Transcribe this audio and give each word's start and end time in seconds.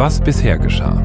Was 0.00 0.18
bisher 0.18 0.56
geschah. 0.56 0.98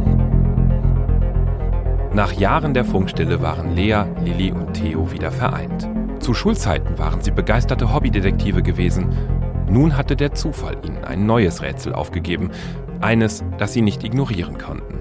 Nach 2.14 2.32
Jahren 2.32 2.74
der 2.74 2.86
Funkstille 2.86 3.42
waren 3.42 3.76
Lea, 3.76 4.06
Lilly 4.24 4.54
und 4.54 4.72
Theo 4.72 5.12
wieder 5.12 5.34
vereint. 5.34 5.90
Zu 6.20 6.34
Schulzeiten 6.34 6.98
waren 6.98 7.20
sie 7.20 7.32
begeisterte 7.32 7.94
Hobbydetektive 7.94 8.64
gewesen. 8.64 9.10
Nun 9.70 9.98
hatte 9.98 10.16
der 10.16 10.34
Zufall 10.34 10.78
ihnen 10.86 11.04
ein 11.04 11.26
neues 11.26 11.62
Rätsel 11.62 11.92
aufgegeben, 11.92 12.52
eines, 13.02 13.44
das 13.58 13.74
sie 13.74 13.82
nicht 13.82 14.02
ignorieren 14.02 14.58
konnten. 14.58 15.00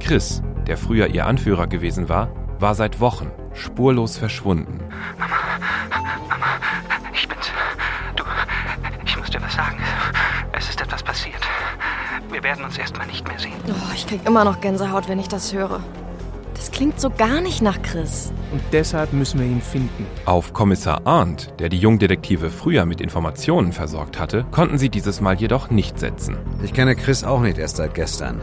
Chris, 0.00 0.42
der 0.66 0.78
früher 0.78 1.08
ihr 1.08 1.26
Anführer 1.26 1.66
gewesen 1.66 2.08
war, 2.08 2.30
war 2.58 2.74
seit 2.74 3.00
Wochen 3.00 3.30
spurlos 3.52 4.16
verschwunden. 4.16 4.78
Werden 12.44 12.64
uns 12.64 12.78
erstmal 12.78 13.08
nicht 13.08 13.26
mehr 13.26 13.38
sehen. 13.38 13.54
Oh, 13.66 13.92
ich 13.94 14.06
krieg 14.06 14.20
immer 14.24 14.44
noch 14.44 14.60
Gänsehaut, 14.60 15.08
wenn 15.08 15.18
ich 15.18 15.28
das 15.28 15.52
höre. 15.52 15.80
Das 16.54 16.70
klingt 16.70 17.00
so 17.00 17.10
gar 17.10 17.40
nicht 17.40 17.62
nach 17.62 17.82
Chris. 17.82 18.32
Und 18.52 18.62
deshalb 18.70 19.12
müssen 19.12 19.40
wir 19.40 19.46
ihn 19.46 19.60
finden. 19.60 20.06
Auf 20.24 20.52
Kommissar 20.52 21.04
Arndt, 21.04 21.52
der 21.58 21.68
die 21.68 21.78
Jungdetektive 21.78 22.50
früher 22.50 22.86
mit 22.86 23.00
Informationen 23.00 23.72
versorgt 23.72 24.20
hatte, 24.20 24.46
konnten 24.52 24.78
sie 24.78 24.88
dieses 24.88 25.20
Mal 25.20 25.34
jedoch 25.34 25.70
nicht 25.70 25.98
setzen. 25.98 26.36
Ich 26.62 26.72
kenne 26.72 26.94
Chris 26.94 27.24
auch 27.24 27.40
nicht 27.40 27.58
erst 27.58 27.78
seit 27.78 27.94
gestern. 27.94 28.40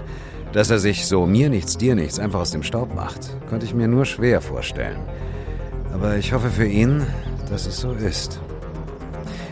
Dass 0.52 0.70
er 0.70 0.80
sich 0.80 1.08
so 1.08 1.26
mir 1.26 1.50
nichts, 1.50 1.78
dir 1.78 1.96
nichts 1.96 2.20
einfach 2.20 2.42
aus 2.42 2.52
dem 2.52 2.64
Staub 2.64 2.94
macht, 2.94 3.38
konnte 3.50 3.66
ich 3.66 3.74
mir 3.74 3.88
nur 3.88 4.06
schwer 4.06 4.42
vorstellen. 4.42 5.00
Aber 5.94 6.18
ich 6.18 6.34
hoffe 6.34 6.50
für 6.50 6.68
ihn, 6.68 7.06
dass 7.50 7.68
es 7.68 7.80
so 7.80 7.94
ist. 7.94 8.42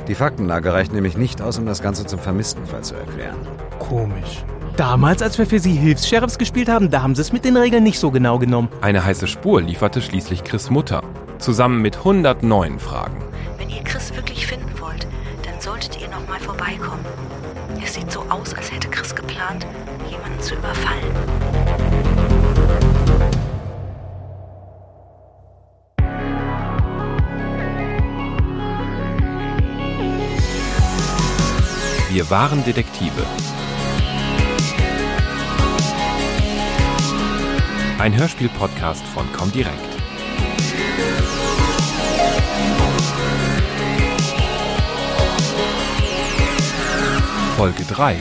Die 0.09 0.15
Faktenlage 0.15 0.73
reicht 0.73 0.91
nämlich 0.91 1.15
nicht 1.15 1.41
aus, 1.41 1.57
um 1.59 1.65
das 1.65 1.81
Ganze 1.81 2.05
zum 2.05 2.19
Vermisstenfall 2.19 2.83
zu 2.83 2.95
erklären. 2.95 3.37
Komisch. 3.79 4.43
Damals, 4.77 5.21
als 5.21 5.37
wir 5.37 5.45
für 5.45 5.59
sie 5.59 5.73
Hilfs-Sheriffs 5.73 6.37
gespielt 6.37 6.69
haben, 6.69 6.89
da 6.89 7.01
haben 7.01 7.15
sie 7.15 7.21
es 7.21 7.33
mit 7.33 7.43
den 7.43 7.57
Regeln 7.57 7.83
nicht 7.83 7.99
so 7.99 8.11
genau 8.11 8.39
genommen. 8.39 8.69
Eine 8.81 9.03
heiße 9.03 9.27
Spur 9.27 9.61
lieferte 9.61 10.01
schließlich 10.01 10.43
Chris 10.43 10.69
Mutter, 10.69 11.03
zusammen 11.37 11.81
mit 11.81 11.97
100 11.97 12.43
neuen 12.43 12.79
Fragen. 12.79 13.21
Wenn 13.57 13.69
ihr 13.69 13.83
Chris 13.83 14.15
wirklich 14.15 14.47
finden 14.47 14.71
wollt, 14.79 15.05
dann 15.43 15.59
solltet 15.59 15.99
ihr 16.01 16.07
noch 16.07 16.25
mal 16.29 16.39
vorbeikommen. 16.39 17.03
Es 17.83 17.95
sieht 17.95 18.11
so 18.11 18.21
aus, 18.29 18.53
als 18.53 18.71
hätte 18.71 18.87
Chris 18.89 19.13
geplant, 19.15 19.65
jemanden 20.09 20.39
zu 20.41 20.55
überfallen. 20.55 21.03
Wir 32.11 32.29
waren 32.29 32.63
Detektive. 32.65 33.23
Ein 37.99 38.17
Hörspiel-Podcast 38.17 39.05
von 39.07 39.29
Comdirect. 39.33 39.75
Folge 47.57 47.83
3. 47.83 48.15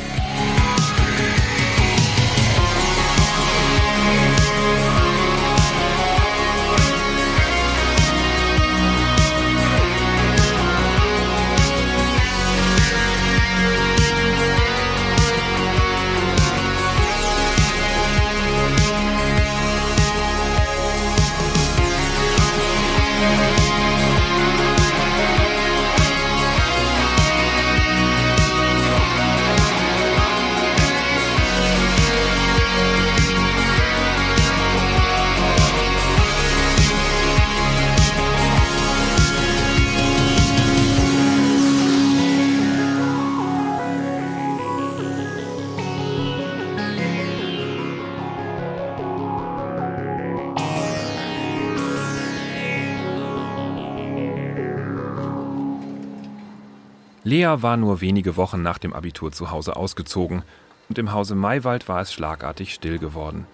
Lea 57.39 57.63
war 57.63 57.77
nur 57.77 58.01
wenige 58.01 58.37
Wochen 58.37 58.63
nach 58.63 58.79
dem 58.79 58.93
Abitur 58.93 59.31
zu 59.31 59.53
Hause 59.53 59.77
ausgezogen 59.77 60.43
und 60.89 60.99
im 60.99 61.13
Hause 61.13 61.37
Maywald 61.37 61.89
war 61.89 62.01
es 62.01 62.13
schlagartig 62.13 62.75
still 62.75 62.99
geworden. 62.99 63.47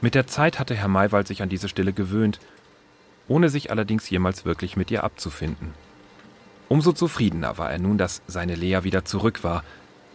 Mit 0.00 0.16
der 0.16 0.26
Zeit 0.26 0.58
hatte 0.58 0.74
Herr 0.74 0.88
Maywald 0.88 1.28
sich 1.28 1.42
an 1.42 1.48
diese 1.48 1.68
Stille 1.68 1.92
gewöhnt, 1.92 2.40
ohne 3.28 3.50
sich 3.50 3.70
allerdings 3.70 4.10
jemals 4.10 4.44
wirklich 4.44 4.76
mit 4.76 4.90
ihr 4.90 5.04
abzufinden. 5.04 5.74
Umso 6.68 6.90
zufriedener 6.90 7.56
war 7.56 7.70
er 7.70 7.78
nun, 7.78 7.98
dass 7.98 8.22
seine 8.26 8.56
Lea 8.56 8.80
wieder 8.82 9.04
zurück 9.04 9.44
war, 9.44 9.62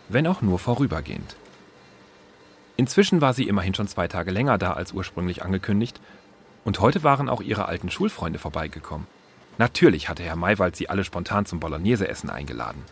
wenn 0.09 0.27
auch 0.27 0.41
nur 0.41 0.59
vorübergehend. 0.59 1.37
Inzwischen 2.75 3.21
war 3.21 3.33
sie 3.33 3.47
immerhin 3.47 3.75
schon 3.75 3.87
zwei 3.87 4.09
Tage 4.09 4.31
länger 4.31 4.57
da 4.57 4.73
als 4.73 4.91
ursprünglich 4.91 5.41
angekündigt, 5.41 6.01
und 6.65 6.81
heute 6.81 7.03
waren 7.03 7.29
auch 7.29 7.41
ihre 7.41 7.67
alten 7.67 7.89
Schulfreunde 7.89 8.39
vorbeigekommen. 8.39 9.07
Natürlich 9.57 10.09
hatte 10.09 10.23
Herr 10.23 10.35
Maywald 10.35 10.75
sie 10.75 10.89
alle 10.89 11.03
spontan 11.03 11.45
zum 11.45 11.59
Bolognese-Essen 11.59 12.29
eingeladen. 12.29 12.83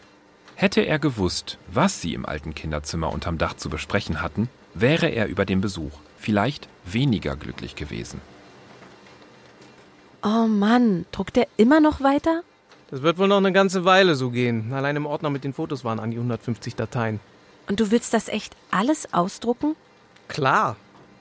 Hätte 0.56 0.82
er 0.82 1.00
gewusst, 1.00 1.58
was 1.68 2.02
sie 2.02 2.14
im 2.14 2.26
alten 2.26 2.54
Kinderzimmer 2.54 3.12
unterm 3.12 3.38
Dach 3.38 3.56
zu 3.56 3.70
besprechen 3.70 4.22
hatten, 4.22 4.48
wäre 4.74 5.08
er 5.08 5.28
über 5.28 5.46
den 5.46 5.60
Besuch 5.60 5.92
vielleicht 6.18 6.68
weniger 6.86 7.36
glücklich 7.36 7.76
gewesen. 7.76 8.22
Oh 10.24 10.46
Mann, 10.46 11.06
druckt 11.12 11.36
der 11.36 11.48
immer 11.58 11.80
noch 11.80 12.02
weiter? 12.02 12.44
Das 12.92 13.02
wird 13.02 13.18
wohl 13.18 13.28
noch 13.28 13.38
eine 13.38 13.54
ganze 13.54 13.86
Weile 13.86 14.16
so 14.16 14.30
gehen. 14.30 14.72
Allein 14.72 14.96
im 14.96 15.08
Ordner 15.08 15.32
mit 15.32 15.44
den 15.44 15.54
Fotos 15.54 15.84
waren 15.84 16.00
an 16.00 16.12
die 16.12 16.18
150 16.18 16.76
Dateien. 16.76 17.20
Und 17.68 17.80
du 17.80 17.90
willst 17.90 18.14
das 18.14 18.28
echt 18.28 18.56
alles 18.70 19.14
ausdrucken? 19.14 19.76
Klar. 20.28 20.76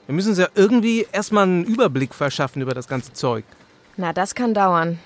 Wir 0.05 0.13
müssen 0.13 0.29
uns 0.29 0.37
ja 0.37 0.49
irgendwie 0.53 1.07
erstmal 1.11 1.45
einen 1.45 1.63
Überblick 1.63 2.13
verschaffen 2.13 2.61
über 2.61 2.73
das 2.73 2.87
ganze 2.87 3.13
Zeug. 3.13 3.45
Na, 3.97 4.13
das 4.13 4.35
kann 4.35 4.53
dauern. 4.53 4.99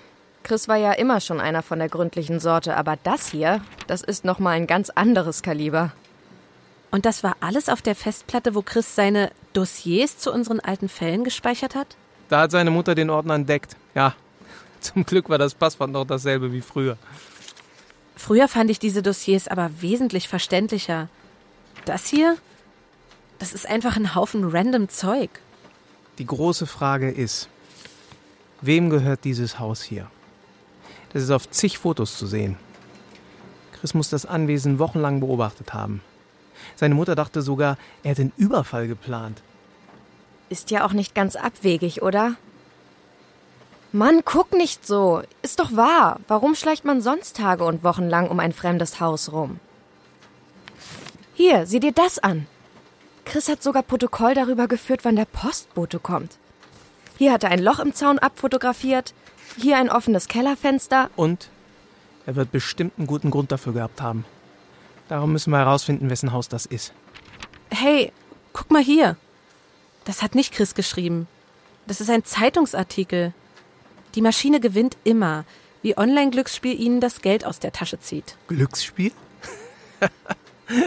Chris 0.46 0.68
war 0.68 0.78
ja 0.78 0.92
immer 0.92 1.22
schon 1.22 1.42
einer 1.42 1.64
von 1.64 1.80
der 1.80 1.90
gründlichen 1.90 2.40
Sorte, 2.40 2.78
aber 2.78 3.00
das 3.02 3.30
hier, 3.30 3.62
das 3.88 4.04
ist 4.04 4.26
noch 4.26 4.38
mal 4.38 4.52
ein 4.52 4.68
ganz 4.68 4.92
anderes 4.92 5.42
Kaliber. 5.42 5.92
Und 6.92 7.08
das 7.08 7.24
war 7.24 7.36
alles 7.40 7.68
auf 7.68 7.82
der 7.82 7.96
Festplatte, 7.96 8.54
wo 8.54 8.62
Chris 8.62 8.94
seine 8.94 9.32
Dossiers 9.54 10.20
zu 10.20 10.32
unseren 10.32 10.60
alten 10.60 10.88
Fällen 10.88 11.24
gespeichert 11.24 11.74
hat? 11.74 11.98
Da 12.30 12.42
hat 12.42 12.52
seine 12.52 12.70
Mutter 12.70 12.94
den 12.94 13.10
Ordner 13.10 13.34
entdeckt. 13.34 13.76
Ja, 13.96 14.14
zum 14.82 15.04
Glück 15.04 15.30
war 15.30 15.40
das 15.40 15.56
Passwort 15.56 15.90
noch 15.90 16.06
dasselbe 16.06 16.54
wie 16.54 16.62
früher. 16.62 16.96
Früher 18.16 18.48
fand 18.48 18.70
ich 18.70 18.78
diese 18.78 19.02
Dossiers 19.02 19.48
aber 19.48 19.72
wesentlich 19.82 20.28
verständlicher. 20.28 21.10
Das 21.86 22.06
hier? 22.06 22.38
Das 23.40 23.52
ist 23.52 23.68
einfach 23.68 23.96
ein 23.96 24.14
Haufen 24.14 24.48
random 24.48 24.90
Zeug. 24.90 25.32
Die 26.20 26.28
große 26.28 26.68
Frage 26.68 27.10
ist, 27.10 27.50
wem 28.62 28.92
gehört 28.92 29.24
dieses 29.24 29.58
Haus 29.58 29.82
hier? 29.82 30.08
Das 31.16 31.24
ist 31.24 31.32
auf 31.32 31.50
zig 31.50 31.78
Fotos 31.78 32.18
zu 32.18 32.28
sehen. 32.28 32.58
Chris 33.72 33.94
muss 33.94 34.10
das 34.10 34.26
Anwesen 34.26 34.80
wochenlang 34.80 35.22
beobachtet 35.22 35.74
haben. 35.74 36.02
Seine 36.76 36.94
Mutter 36.94 37.16
dachte 37.16 37.42
sogar, 37.42 37.78
er 38.04 38.12
hätte 38.12 38.24
einen 38.24 38.34
Überfall 38.36 38.90
geplant. 38.90 39.42
Ist 40.50 40.72
ja 40.72 40.86
auch 40.86 40.92
nicht 40.92 41.16
ganz 41.16 41.38
abwegig, 41.38 42.02
oder? 42.02 42.36
Mann, 43.94 44.24
guck 44.26 44.52
nicht 44.52 44.86
so. 44.86 45.22
Ist 45.42 45.62
doch 45.62 45.74
wahr. 45.74 46.20
Warum 46.28 46.54
schleicht 46.54 46.84
man 46.84 47.02
sonst 47.02 47.38
Tage 47.38 47.64
und 47.64 47.82
Wochen 47.82 48.10
lang 48.10 48.28
um 48.28 48.42
ein 48.42 48.52
fremdes 48.52 49.00
Haus 49.00 49.32
rum? 49.32 49.62
Hier, 51.34 51.66
sieh 51.66 51.80
dir 51.80 51.94
das 51.94 52.20
an. 52.20 52.46
Chris 53.24 53.48
hat 53.48 53.64
sogar 53.64 53.84
Protokoll 53.84 54.34
darüber 54.34 54.68
geführt, 54.68 55.06
wann 55.06 55.16
der 55.16 55.24
Postbote 55.24 55.98
kommt. 55.98 56.36
Hier 57.18 57.32
hat 57.32 57.46
er 57.46 57.52
ein 57.52 57.64
Loch 57.64 57.80
im 57.80 57.94
Zaun 57.94 58.20
abfotografiert, 58.20 59.14
hier 59.58 59.78
ein 59.78 59.90
offenes 59.90 60.28
Kellerfenster. 60.28 61.10
Und 61.16 61.50
er 62.26 62.36
wird 62.36 62.52
bestimmt 62.52 62.94
einen 62.98 63.08
guten 63.08 63.32
Grund 63.32 63.52
dafür 63.52 63.74
gehabt 63.74 64.02
haben. 64.02 64.26
Darum 65.08 65.32
müssen 65.32 65.52
wir 65.52 65.60
herausfinden, 65.60 66.10
wessen 66.10 66.32
Haus 66.32 66.50
das 66.50 66.66
ist. 66.66 66.94
Hey, 67.70 68.12
guck 68.54 68.72
mal 68.72 68.82
hier. 68.82 69.18
Das 70.06 70.22
hat 70.22 70.36
nicht 70.36 70.54
Chris 70.54 70.76
geschrieben. 70.76 71.28
Das 71.88 72.02
ist 72.02 72.10
ein 72.10 72.24
Zeitungsartikel. 72.24 73.34
Die 74.16 74.22
Maschine 74.22 74.60
gewinnt 74.60 74.98
immer, 75.04 75.46
wie 75.82 75.98
Online-Glücksspiel 75.98 76.80
ihnen 76.80 77.02
das 77.02 77.22
Geld 77.22 77.46
aus 77.46 77.60
der 77.60 77.72
Tasche 77.72 78.00
zieht. 78.00 78.38
Glücksspiel? 78.48 79.12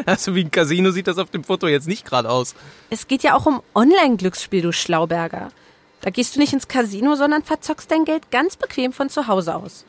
Also 0.07 0.35
wie 0.35 0.43
ein 0.43 0.51
Casino 0.51 0.91
sieht 0.91 1.07
das 1.07 1.19
auf 1.19 1.31
dem 1.31 1.45
Foto 1.45 1.69
jetzt 1.69 1.87
nicht 1.87 2.05
gerade 2.05 2.29
aus. 2.29 2.57
Es 2.91 3.07
geht 3.07 3.23
ja 3.23 3.37
auch 3.37 3.47
um 3.47 3.63
Online-Glücksspiel, 3.77 4.61
du 4.63 4.73
Schlauberger. 4.73 5.53
Da 6.01 6.11
gehst 6.11 6.37
du 6.37 6.41
nicht 6.41 6.53
ins 6.53 6.69
Casino, 6.69 7.17
sondern 7.17 7.43
verzockst 7.43 7.91
dein 7.91 8.05
Geld 8.05 8.31
ganz 8.31 8.57
bequem 8.57 8.93
von 8.93 9.11
zu 9.11 9.27
Hause 9.27 9.55
aus. 9.55 9.85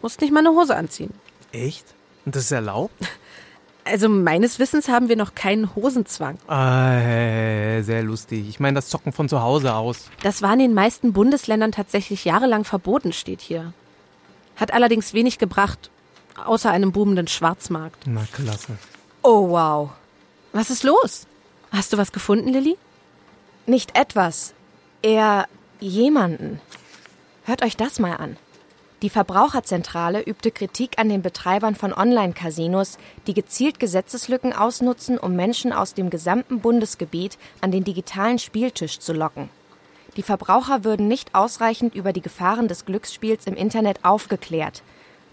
Musst 0.00 0.20
nicht 0.20 0.32
mal 0.32 0.40
eine 0.40 0.50
Hose 0.50 0.76
anziehen. 0.76 1.12
Echt? 1.52 1.84
Und 2.24 2.36
das 2.36 2.44
ist 2.44 2.52
erlaubt? 2.52 2.94
Also 3.84 4.08
meines 4.08 4.60
Wissens 4.60 4.88
haben 4.88 5.08
wir 5.08 5.16
noch 5.16 5.34
keinen 5.34 5.74
Hosenzwang. 5.74 6.38
Äh, 6.48 7.82
sehr 7.82 8.04
lustig. 8.04 8.48
Ich 8.48 8.60
meine 8.60 8.76
das 8.76 8.88
Zocken 8.88 9.12
von 9.12 9.28
zu 9.28 9.42
Hause 9.42 9.74
aus. 9.74 10.08
Das 10.22 10.40
war 10.40 10.52
in 10.52 10.60
den 10.60 10.72
meisten 10.74 11.12
Bundesländern 11.12 11.72
tatsächlich 11.72 12.24
jahrelang 12.24 12.62
verboten, 12.64 13.12
steht 13.12 13.40
hier. 13.40 13.72
Hat 14.54 14.72
allerdings 14.72 15.14
wenig 15.14 15.38
gebracht, 15.38 15.90
außer 16.44 16.70
einem 16.70 16.92
boomenden 16.92 17.26
Schwarzmarkt. 17.26 18.04
Na 18.06 18.24
klasse. 18.32 18.78
Oh 19.22 19.48
wow. 19.48 19.90
Was 20.52 20.70
ist 20.70 20.84
los? 20.84 21.26
Hast 21.72 21.92
du 21.92 21.98
was 21.98 22.12
gefunden, 22.12 22.50
Lilly? 22.50 22.76
Nicht 23.66 23.98
etwas, 23.98 24.54
eher 25.02 25.46
jemanden. 25.80 26.60
Hört 27.44 27.62
euch 27.62 27.76
das 27.76 27.98
mal 27.98 28.16
an. 28.16 28.36
Die 29.02 29.10
Verbraucherzentrale 29.10 30.22
übte 30.22 30.52
Kritik 30.52 31.00
an 31.00 31.08
den 31.08 31.22
Betreibern 31.22 31.74
von 31.74 31.92
Online-Casinos, 31.92 32.98
die 33.26 33.34
gezielt 33.34 33.80
Gesetzeslücken 33.80 34.52
ausnutzen, 34.52 35.18
um 35.18 35.34
Menschen 35.34 35.72
aus 35.72 35.94
dem 35.94 36.08
gesamten 36.08 36.60
Bundesgebiet 36.60 37.36
an 37.60 37.72
den 37.72 37.82
digitalen 37.82 38.38
Spieltisch 38.38 39.00
zu 39.00 39.12
locken. 39.12 39.48
Die 40.16 40.22
Verbraucher 40.22 40.84
würden 40.84 41.08
nicht 41.08 41.34
ausreichend 41.34 41.96
über 41.96 42.12
die 42.12 42.20
Gefahren 42.20 42.68
des 42.68 42.84
Glücksspiels 42.84 43.46
im 43.46 43.54
Internet 43.54 44.04
aufgeklärt. 44.04 44.82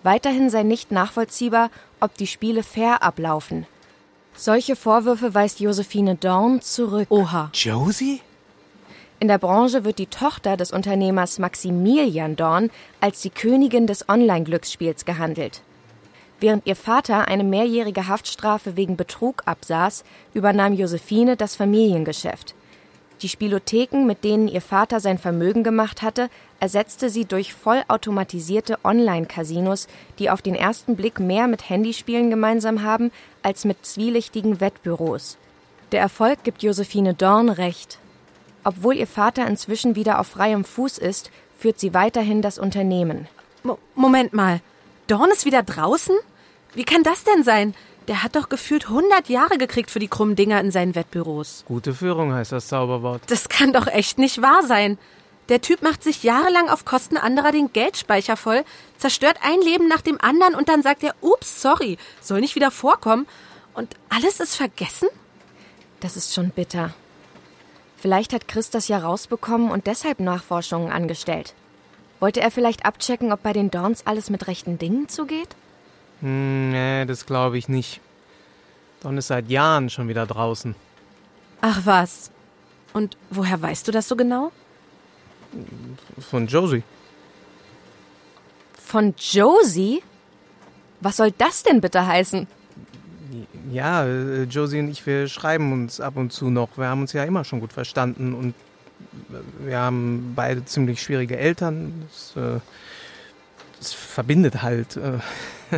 Weiterhin 0.02 0.50
sei 0.50 0.64
nicht 0.64 0.92
nachvollziehbar, 0.92 1.70
ob 2.00 2.16
die 2.16 2.28
Spiele 2.28 2.64
fair 2.64 3.04
ablaufen. 3.04 3.68
Solche 4.34 4.76
Vorwürfe 4.76 5.36
weist 5.36 5.60
Josephine 5.60 6.16
Dorn 6.16 6.62
zurück. 6.62 7.08
Oha. 7.12 7.52
Josie? 7.54 8.22
In 9.22 9.28
der 9.28 9.38
Branche 9.38 9.84
wird 9.84 10.00
die 10.00 10.08
Tochter 10.08 10.56
des 10.56 10.72
Unternehmers 10.72 11.40
Maximilian 11.40 12.38
Dorn 12.38 12.70
als 13.02 13.22
die 13.22 13.30
Königin 13.30 13.86
des 13.86 14.08
Online-Glücksspiels 14.08 15.04
gehandelt. 15.04 15.62
Während 16.40 16.66
ihr 16.66 16.78
Vater 16.78 17.28
eine 17.28 17.44
mehrjährige 17.44 18.08
Haftstrafe 18.08 18.78
wegen 18.78 18.96
Betrug 18.96 19.44
absaß, 19.46 20.06
übernahm 20.34 20.74
Josephine 20.74 21.36
das 21.36 21.58
Familiengeschäft. 21.58 22.56
Die 23.22 23.28
Spielotheken, 23.28 24.06
mit 24.06 24.24
denen 24.24 24.48
ihr 24.48 24.62
Vater 24.62 25.02
sein 25.02 25.18
Vermögen 25.18 25.66
gemacht 25.66 26.02
hatte, 26.02 26.30
ersetzte 26.62 27.10
sie 27.10 27.26
durch 27.26 27.54
vollautomatisierte 27.54 28.78
Online-Casinos, 28.86 29.90
die 30.18 30.30
auf 30.30 30.42
den 30.42 30.56
ersten 30.56 30.96
Blick 30.96 31.20
mehr 31.20 31.50
mit 31.50 31.70
Handyspielen 31.70 32.30
gemeinsam 32.30 32.84
haben 32.84 33.12
als 33.44 33.66
mit 33.66 33.86
zwielichtigen 33.86 34.62
Wettbüros. 34.62 35.38
Der 35.92 36.00
Erfolg 36.00 36.46
gibt 36.46 36.64
Josephine 36.64 37.14
Dorn 37.16 37.50
recht. 37.50 38.00
Obwohl 38.70 38.98
ihr 38.98 39.08
Vater 39.08 39.48
inzwischen 39.48 39.96
wieder 39.96 40.20
auf 40.20 40.28
freiem 40.28 40.64
Fuß 40.64 41.00
ist, 41.00 41.32
führt 41.58 41.80
sie 41.80 41.96
weiterhin 41.96 42.44
das 42.44 42.60
Unternehmen. 42.60 43.28
Mo 43.64 43.80
Moment 43.96 44.32
mal. 44.32 44.62
Dorn 45.08 45.32
ist 45.32 45.44
wieder 45.44 45.64
draußen? 45.64 46.16
Wie 46.76 46.84
kann 46.84 47.02
das 47.02 47.24
denn 47.24 47.44
sein? 47.44 47.74
Der 48.08 48.22
hat 48.22 48.36
doch 48.36 48.48
gefühlt 48.48 48.86
100 48.86 49.28
Jahre 49.28 49.58
gekriegt 49.58 49.90
für 49.90 49.98
die 49.98 50.08
krummen 50.08 50.36
Dinger 50.36 50.60
in 50.62 50.70
seinen 50.70 50.94
Wettbüros. 50.94 51.64
Gute 51.68 51.96
Führung 51.96 52.32
heißt 52.32 52.52
das 52.52 52.68
Zauberwort. 52.68 53.24
Das 53.26 53.50
kann 53.50 53.74
doch 53.74 53.88
echt 53.88 54.20
nicht 54.20 54.40
wahr 54.44 54.62
sein. 54.62 55.00
Der 55.50 55.62
Typ 55.62 55.82
macht 55.82 56.04
sich 56.04 56.22
jahrelang 56.22 56.70
auf 56.70 56.86
Kosten 56.86 57.18
anderer 57.18 57.52
den 57.52 57.74
Geldspeicher 57.74 58.38
voll, 58.38 58.64
zerstört 59.00 59.38
ein 59.42 59.62
Leben 59.62 59.88
nach 59.88 60.02
dem 60.02 60.22
anderen 60.22 60.54
und 60.54 60.70
dann 60.70 60.84
sagt 60.84 61.02
er, 61.02 61.16
ups, 61.22 61.60
sorry, 61.64 61.98
soll 62.22 62.42
nicht 62.42 62.54
wieder 62.54 62.70
vorkommen. 62.70 63.26
Und 63.74 63.96
alles 64.10 64.40
ist 64.40 64.56
vergessen? 64.56 65.10
Das 66.02 66.16
ist 66.16 66.36
schon 66.36 66.52
bitter. 66.52 66.94
Vielleicht 68.02 68.32
hat 68.32 68.48
Chris 68.48 68.70
das 68.70 68.88
ja 68.88 69.00
rausbekommen 69.00 69.72
und 69.72 69.86
deshalb 69.86 70.22
Nachforschungen 70.22 70.92
angestellt. 70.92 71.54
Wollte 72.22 72.40
er 72.40 72.50
vielleicht 72.50 72.86
abchecken, 72.86 73.32
ob 73.32 73.44
bei 73.44 73.52
den 73.52 73.72
Dorns 73.72 74.08
alles 74.08 74.30
mit 74.30 74.48
rechten 74.48 74.78
Dingen 74.78 75.10
zugeht? 75.10 75.56
Hm, 76.22 76.72
nee, 76.72 77.06
das 77.06 77.26
glaube 77.26 77.58
ich 77.58 77.68
nicht. 77.68 78.00
Don 79.02 79.18
ist 79.18 79.28
seit 79.28 79.50
Jahren 79.50 79.90
schon 79.90 80.08
wieder 80.08 80.26
draußen. 80.26 80.76
Ach 81.62 81.82
was. 81.86 82.32
Und 82.94 83.18
woher 83.30 83.62
weißt 83.62 83.88
du 83.88 83.92
das 83.92 84.08
so 84.08 84.16
genau? 84.16 84.52
Von 86.20 86.48
Josie. 86.48 86.84
Von 88.82 89.14
Josie? 89.18 90.04
Was 91.02 91.18
soll 91.18 91.32
das 91.32 91.64
denn 91.64 91.82
bitte 91.82 92.06
heißen? 92.06 92.48
Ja, 93.72 94.06
äh, 94.06 94.44
Josie 94.44 94.80
und 94.80 94.90
ich, 94.90 95.06
wir 95.06 95.28
schreiben 95.28 95.72
uns 95.72 96.00
ab 96.00 96.18
und 96.18 96.32
zu 96.32 96.50
noch. 96.50 96.78
Wir 96.78 96.88
haben 96.88 97.02
uns 97.02 97.14
ja 97.14 97.24
immer 97.24 97.44
schon 97.44 97.60
gut 97.60 97.74
verstanden 97.74 98.34
und 98.34 98.50
äh, 99.30 99.66
wir 99.68 99.80
haben 99.80 100.34
beide 100.36 100.66
ziemlich 100.66 101.02
schwierige 101.02 101.38
Eltern. 101.38 102.08
Das, 102.08 102.36
äh, 102.36 102.60
das 103.80 103.94
verbindet 103.94 104.62
halt. 104.62 104.98
Äh, 104.98 105.20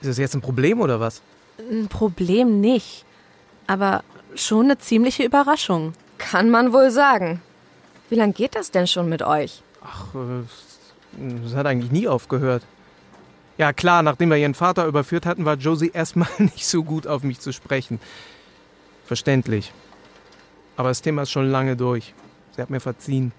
ist 0.00 0.08
das 0.08 0.18
jetzt 0.18 0.34
ein 0.34 0.40
Problem 0.40 0.80
oder 0.80 1.00
was? 1.00 1.22
Ein 1.58 1.88
Problem 1.88 2.60
nicht. 2.60 3.04
Aber 3.66 4.04
schon 4.34 4.66
eine 4.66 4.78
ziemliche 4.78 5.24
Überraschung. 5.24 5.94
Kann 6.18 6.50
man 6.50 6.72
wohl 6.72 6.90
sagen. 6.90 7.40
Wie 8.08 8.14
lange 8.14 8.32
geht 8.32 8.54
das 8.54 8.70
denn 8.70 8.86
schon 8.86 9.08
mit 9.08 9.22
euch? 9.22 9.62
Ach, 9.82 10.06
das 11.12 11.54
hat 11.54 11.66
eigentlich 11.66 11.90
nie 11.90 12.06
aufgehört. 12.06 12.62
Ja, 13.58 13.72
klar, 13.72 14.02
nachdem 14.02 14.30
wir 14.30 14.36
ihren 14.36 14.54
Vater 14.54 14.86
überführt 14.86 15.24
hatten, 15.24 15.44
war 15.44 15.54
Josie 15.54 15.90
erstmal 15.92 16.28
nicht 16.38 16.66
so 16.66 16.84
gut 16.84 17.06
auf 17.06 17.22
mich 17.22 17.40
zu 17.40 17.52
sprechen. 17.52 18.00
Verständlich. 19.06 19.72
Aber 20.76 20.88
das 20.88 21.02
Thema 21.02 21.22
ist 21.22 21.30
schon 21.30 21.50
lange 21.50 21.76
durch. 21.76 22.12
Sie 22.54 22.62
hat 22.62 22.70
mir 22.70 22.80
verziehen. 22.80 23.32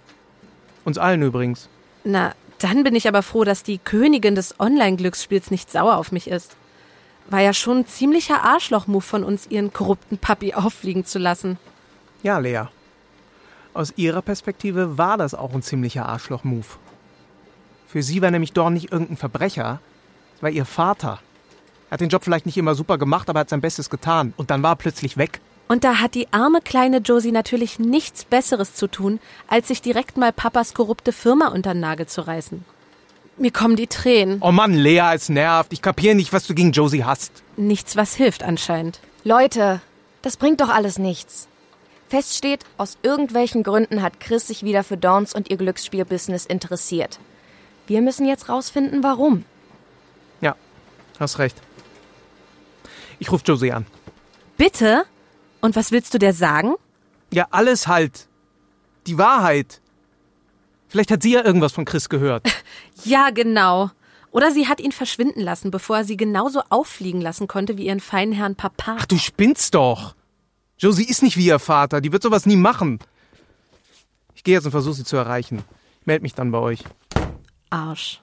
Uns 0.86 0.98
allen 0.98 1.22
übrigens. 1.22 1.70
Na, 2.04 2.34
dann 2.60 2.84
bin 2.84 2.96
ich 2.96 3.08
aber 3.08 3.22
froh, 3.22 3.44
dass 3.44 3.62
die 3.64 3.78
Königin 3.78 4.34
des 4.34 4.60
Online-Glücksspiels 4.60 5.52
nicht 5.52 5.72
sauer 5.72 5.98
auf 5.98 6.12
mich 6.12 6.28
ist. 6.28 6.56
War 7.30 7.42
ja 7.42 7.54
schon 7.54 7.80
ein 7.80 7.88
ziemlicher 7.88 8.44
Arschloch-Move 8.44 9.02
von 9.02 9.24
uns, 9.24 9.48
ihren 9.48 9.74
korrupten 9.74 10.18
Papi 10.18 10.54
auffliegen 10.54 11.06
zu 11.06 11.20
lassen. 11.20 11.60
Ja, 12.24 12.40
Lea. 12.40 12.64
Aus 13.74 13.94
ihrer 13.98 14.22
Perspektive 14.22 14.98
war 14.98 15.18
das 15.18 15.36
auch 15.36 15.54
ein 15.54 15.62
ziemlicher 15.62 16.08
Arschloch-Move. 16.08 16.66
Für 17.88 18.02
sie 18.02 18.22
war 18.22 18.32
nämlich 18.32 18.54
Dorn 18.54 18.74
nicht 18.74 18.92
irgendein 18.92 19.18
Verbrecher, 19.18 19.80
es 20.38 20.44
war 20.44 20.52
ihr 20.52 20.66
Vater. 20.66 21.20
Er 21.90 21.92
hat 21.92 22.02
den 22.02 22.10
Job 22.10 22.24
vielleicht 22.24 22.46
nicht 22.46 22.58
immer 22.58 22.76
super 22.76 23.00
gemacht, 23.00 23.28
aber 23.28 23.40
hat 23.40 23.50
sein 23.50 23.62
Bestes 23.62 23.90
getan. 23.90 24.36
Und 24.38 24.52
dann 24.52 24.62
war 24.62 24.74
er 24.74 24.76
plötzlich 24.76 25.18
weg. 25.18 25.42
Und 25.68 25.84
da 25.84 25.96
hat 25.96 26.14
die 26.14 26.32
arme 26.32 26.62
kleine 26.62 27.00
Josie 27.00 27.32
natürlich 27.32 27.80
nichts 27.80 28.24
Besseres 28.24 28.76
zu 28.76 28.88
tun, 28.88 29.20
als 29.48 29.68
sich 29.68 29.82
direkt 29.82 30.16
mal 30.16 30.32
Papas 30.32 30.76
korrupte 30.76 31.12
Firma 31.12 31.48
unter 31.48 31.74
den 31.74 31.80
Nagel 31.80 32.06
zu 32.06 32.22
reißen. 32.22 32.64
Mir 33.38 33.52
kommen 33.52 33.76
die 33.76 33.88
Tränen. 33.88 34.38
Oh 34.42 34.52
Mann, 34.52 34.74
Lea 34.74 35.12
ist 35.16 35.30
nervt. 35.30 35.74
Ich 35.74 35.82
kapiere 35.82 36.14
nicht, 36.14 36.34
was 36.34 36.46
du 36.46 36.54
gegen 36.54 36.72
Josie 36.72 37.04
hast. 37.04 37.32
Nichts, 37.56 37.96
was 37.96 38.14
hilft 38.14 38.44
anscheinend. 38.44 39.00
Leute, 39.24 39.82
das 40.22 40.38
bringt 40.38 40.62
doch 40.62 40.70
alles 40.70 41.00
nichts. 41.00 41.48
Fest 42.10 42.36
steht, 42.38 42.64
aus 42.78 43.00
irgendwelchen 43.02 43.64
Gründen 43.64 44.04
hat 44.04 44.20
Chris 44.20 44.48
sich 44.48 44.62
wieder 44.62 44.84
für 44.84 44.98
Dawns 44.98 45.34
und 45.34 45.50
ihr 45.50 45.58
Glücksspielbusiness 45.58 46.46
interessiert. 46.46 47.20
Wir 47.88 48.02
müssen 48.02 48.28
jetzt 48.28 48.50
rausfinden, 48.50 49.02
warum. 49.02 49.44
Hast 51.20 51.40
recht. 51.40 51.58
Ich 53.20 53.32
rufe 53.32 53.44
Josie 53.46 53.72
an. 53.72 53.86
Bitte? 54.58 55.06
Und 55.62 55.76
was 55.76 55.92
willst 55.92 56.14
du 56.14 56.20
der 56.20 56.34
sagen? 56.34 56.76
Ja, 57.32 57.48
alles 57.52 57.88
halt. 57.88 58.28
Die 59.08 59.18
Wahrheit. 59.18 59.82
Vielleicht 60.88 61.12
hat 61.12 61.22
sie 61.24 61.34
ja 61.34 61.44
irgendwas 61.44 61.74
von 61.74 61.86
Chris 61.86 62.10
gehört. 62.10 62.48
Ja, 63.04 63.30
genau. 63.30 63.92
Oder 64.32 64.52
sie 64.52 64.68
hat 64.68 64.80
ihn 64.82 64.92
verschwinden 64.92 65.42
lassen, 65.42 65.70
bevor 65.70 65.98
er 65.98 66.04
sie 66.04 66.18
genauso 66.18 66.62
auffliegen 66.70 67.22
lassen 67.22 67.48
konnte 67.48 67.78
wie 67.78 67.86
ihren 67.86 68.00
feinen 68.00 68.34
Herrn 68.34 68.56
Papa. 68.56 68.98
Ach, 69.00 69.06
du 69.06 69.18
spinnst 69.20 69.76
doch. 69.76 70.16
Josie 70.80 71.06
ist 71.08 71.22
nicht 71.22 71.38
wie 71.38 71.46
ihr 71.46 71.60
Vater. 71.60 72.02
Die 72.02 72.12
wird 72.12 72.24
sowas 72.24 72.46
nie 72.48 72.56
machen. 72.56 73.00
Ich 74.36 74.44
gehe 74.44 74.56
jetzt 74.56 74.66
und 74.66 74.72
versuche 74.72 74.96
sie 74.96 75.04
zu 75.04 75.16
erreichen. 75.16 75.64
Ich 76.02 76.08
melde 76.08 76.24
mich 76.24 76.34
dann 76.34 76.52
bei 76.52 76.58
euch. 76.58 76.84
Arsch. 77.70 78.22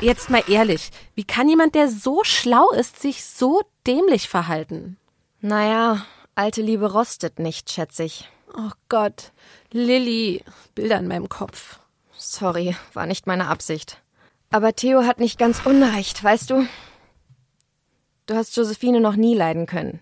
Jetzt 0.00 0.30
mal 0.30 0.44
ehrlich, 0.48 0.90
wie 1.14 1.24
kann 1.24 1.48
jemand, 1.48 1.74
der 1.74 1.88
so 1.88 2.22
schlau 2.22 2.70
ist, 2.70 3.00
sich 3.00 3.24
so 3.24 3.62
dämlich 3.86 4.28
verhalten? 4.28 4.96
Naja, 5.40 6.04
alte 6.34 6.62
Liebe 6.62 6.92
rostet 6.92 7.38
nicht, 7.38 7.70
schätze 7.70 8.04
ich. 8.04 8.28
Oh 8.56 8.70
Gott, 8.88 9.32
Lilly, 9.72 10.44
Bilder 10.74 10.98
in 10.98 11.08
meinem 11.08 11.28
Kopf. 11.28 11.80
Sorry, 12.16 12.76
war 12.92 13.06
nicht 13.06 13.26
meine 13.26 13.48
Absicht. 13.48 14.00
Aber 14.50 14.74
Theo 14.74 15.04
hat 15.04 15.20
nicht 15.20 15.38
ganz 15.38 15.66
unrecht, 15.66 16.22
weißt 16.22 16.50
du? 16.50 16.66
Du 18.26 18.34
hast 18.34 18.56
Josephine 18.56 19.00
noch 19.00 19.16
nie 19.16 19.34
leiden 19.34 19.66
können. 19.66 20.00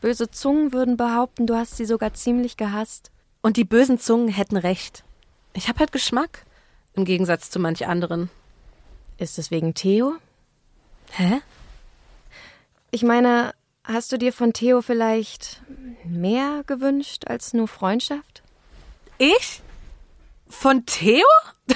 Böse 0.00 0.30
Zungen 0.30 0.72
würden 0.72 0.96
behaupten, 0.96 1.46
du 1.46 1.54
hast 1.54 1.76
sie 1.76 1.86
sogar 1.86 2.12
ziemlich 2.14 2.56
gehasst. 2.56 3.10
Und 3.42 3.56
die 3.56 3.64
bösen 3.64 3.98
Zungen 3.98 4.28
hätten 4.28 4.56
recht. 4.56 5.04
Ich 5.54 5.68
hab 5.68 5.78
halt 5.78 5.92
Geschmack, 5.92 6.44
im 6.94 7.04
Gegensatz 7.04 7.50
zu 7.50 7.58
manch 7.58 7.86
anderen. 7.86 8.30
Ist 9.18 9.38
es 9.38 9.50
wegen 9.50 9.74
Theo? 9.74 10.14
Hä? 11.12 11.40
Ich 12.90 13.02
meine, 13.02 13.54
hast 13.84 14.12
du 14.12 14.18
dir 14.18 14.32
von 14.32 14.52
Theo 14.52 14.82
vielleicht 14.82 15.62
mehr 16.04 16.64
gewünscht 16.66 17.26
als 17.26 17.54
nur 17.54 17.68
Freundschaft? 17.68 18.42
Ich? 19.18 19.62
Von 20.48 20.84
Theo? 20.86 21.26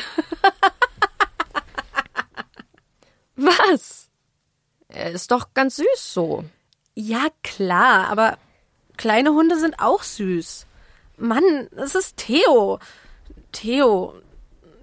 Was? 3.36 4.08
Er 4.88 5.12
ist 5.12 5.30
doch 5.30 5.54
ganz 5.54 5.76
süß 5.76 6.12
so. 6.12 6.44
Ja, 6.94 7.28
klar, 7.44 8.08
aber 8.08 8.38
kleine 8.96 9.30
Hunde 9.30 9.58
sind 9.58 9.78
auch 9.80 10.02
süß. 10.02 10.66
Mann, 11.16 11.68
es 11.76 11.94
ist 11.94 12.16
Theo. 12.16 12.80
Theo. 13.52 14.14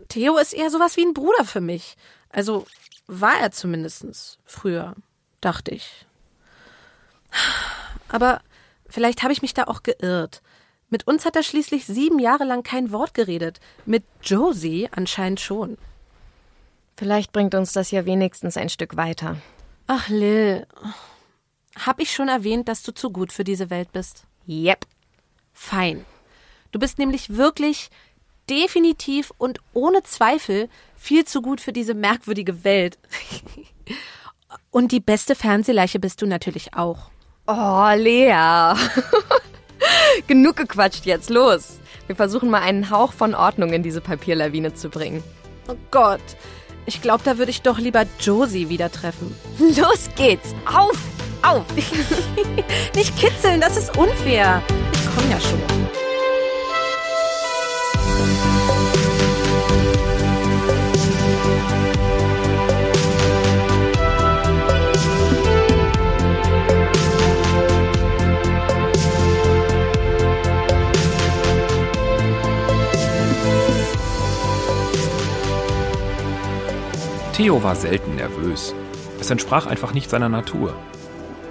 Theo 0.08 0.38
ist 0.38 0.54
eher 0.54 0.70
sowas 0.70 0.96
wie 0.96 1.06
ein 1.06 1.14
Bruder 1.14 1.44
für 1.44 1.62
mich. 1.62 1.98
Also 2.36 2.66
war 3.08 3.40
er 3.40 3.52
zumindest 3.52 4.40
früher, 4.44 4.94
dachte 5.40 5.72
ich. 5.72 6.06
Aber 8.10 8.42
vielleicht 8.90 9.24
habe 9.24 9.32
ich 9.32 9.42
mich 9.42 9.54
da 9.54 9.64
auch 9.64 9.84
geirrt. 9.84 10.42
Mit 10.90 11.08
uns 11.08 11.24
hat 11.24 11.38
er 11.38 11.44
schließlich 11.44 11.86
sieben 11.86 12.20
Jahre 12.20 12.44
lang 12.44 12.62
kein 12.62 12.92
Wort 12.92 13.14
geredet. 13.14 13.62
Mit 13.86 14.04
Josie 14.22 14.90
anscheinend 14.92 15.40
schon. 15.40 15.78
Vielleicht 16.98 17.32
bringt 17.32 17.56
uns 17.56 17.72
das 17.72 17.92
ja 17.92 18.06
wenigstens 18.06 18.58
ein 18.58 18.70
Stück 18.70 18.98
weiter. 18.98 19.38
Ach, 19.88 20.10
Lil. 20.10 20.68
Hab 21.78 22.02
ich 22.02 22.12
schon 22.12 22.28
erwähnt, 22.28 22.68
dass 22.68 22.84
du 22.84 22.94
zu 22.94 23.12
gut 23.12 23.32
für 23.32 23.46
diese 23.46 23.70
Welt 23.70 23.94
bist? 23.94 24.26
Yep. 24.46 24.86
Fein. 25.54 26.06
Du 26.74 26.80
bist 26.80 27.00
nämlich 27.00 27.38
wirklich 27.38 27.90
definitiv 28.50 29.32
und 29.38 29.60
ohne 29.74 30.04
Zweifel 30.04 30.70
viel 30.96 31.26
zu 31.26 31.42
gut 31.42 31.62
für 31.62 31.74
diese 31.74 31.94
merkwürdige 31.94 32.64
Welt. 32.64 32.98
und 34.72 34.92
die 34.92 35.00
beste 35.00 35.36
Fernsehleiche 35.36 36.00
bist 36.00 36.22
du 36.22 36.28
natürlich 36.28 36.74
auch. 36.74 37.10
Oh, 37.48 37.92
Lea. 37.96 38.74
Genug 40.28 40.56
gequatscht 40.56 41.06
jetzt, 41.06 41.30
los. 41.30 41.80
Wir 42.08 42.16
versuchen 42.16 42.50
mal 42.50 42.62
einen 42.62 42.90
Hauch 42.90 43.14
von 43.14 43.36
Ordnung 43.36 43.74
in 43.74 43.84
diese 43.84 44.02
Papierlawine 44.02 44.74
zu 44.74 44.90
bringen. 44.90 45.24
Oh 45.68 45.76
Gott, 45.92 46.22
ich 46.86 47.02
glaube, 47.02 47.24
da 47.24 47.38
würde 47.38 47.52
ich 47.52 47.62
doch 47.62 47.80
lieber 47.80 48.06
Josie 48.20 48.70
wieder 48.70 48.92
treffen. 48.92 49.36
Los 49.60 50.10
geht's, 50.16 50.54
auf, 50.66 50.98
auf. 51.42 51.66
Nicht 52.96 53.18
kitzeln, 53.18 53.62
das 53.62 53.78
ist 53.78 53.98
unfair. 53.98 54.62
Ich 54.94 55.16
komme 55.16 55.32
ja 55.32 55.40
schon. 55.40 56.05
Theo 77.36 77.64
war 77.64 77.76
selten 77.76 78.16
nervös. 78.16 78.74
Es 79.20 79.30
entsprach 79.30 79.66
einfach 79.66 79.94
nicht 79.94 80.10
seiner 80.10 80.30
Natur. 80.30 80.74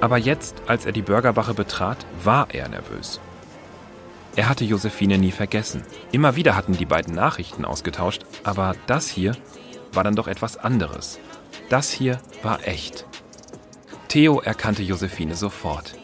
Aber 0.00 0.16
jetzt, 0.16 0.62
als 0.66 0.86
er 0.86 0.92
die 0.92 1.02
Bürgerwache 1.02 1.52
betrat, 1.52 2.06
war 2.22 2.46
er 2.54 2.70
nervös. 2.70 3.20
Er 4.34 4.48
hatte 4.48 4.64
Josephine 4.64 5.18
nie 5.18 5.30
vergessen. 5.30 5.82
Immer 6.10 6.36
wieder 6.36 6.56
hatten 6.56 6.72
die 6.72 6.86
beiden 6.86 7.14
Nachrichten 7.14 7.66
ausgetauscht, 7.66 8.24
aber 8.44 8.74
das 8.86 9.10
hier 9.10 9.36
war 9.92 10.04
dann 10.04 10.16
doch 10.16 10.26
etwas 10.26 10.56
anderes. 10.56 11.18
Das 11.68 11.90
hier 11.90 12.18
war 12.42 12.66
echt. 12.66 13.04
Theo 14.08 14.40
erkannte 14.40 14.82
Josephine 14.82 15.34
sofort. 15.34 15.96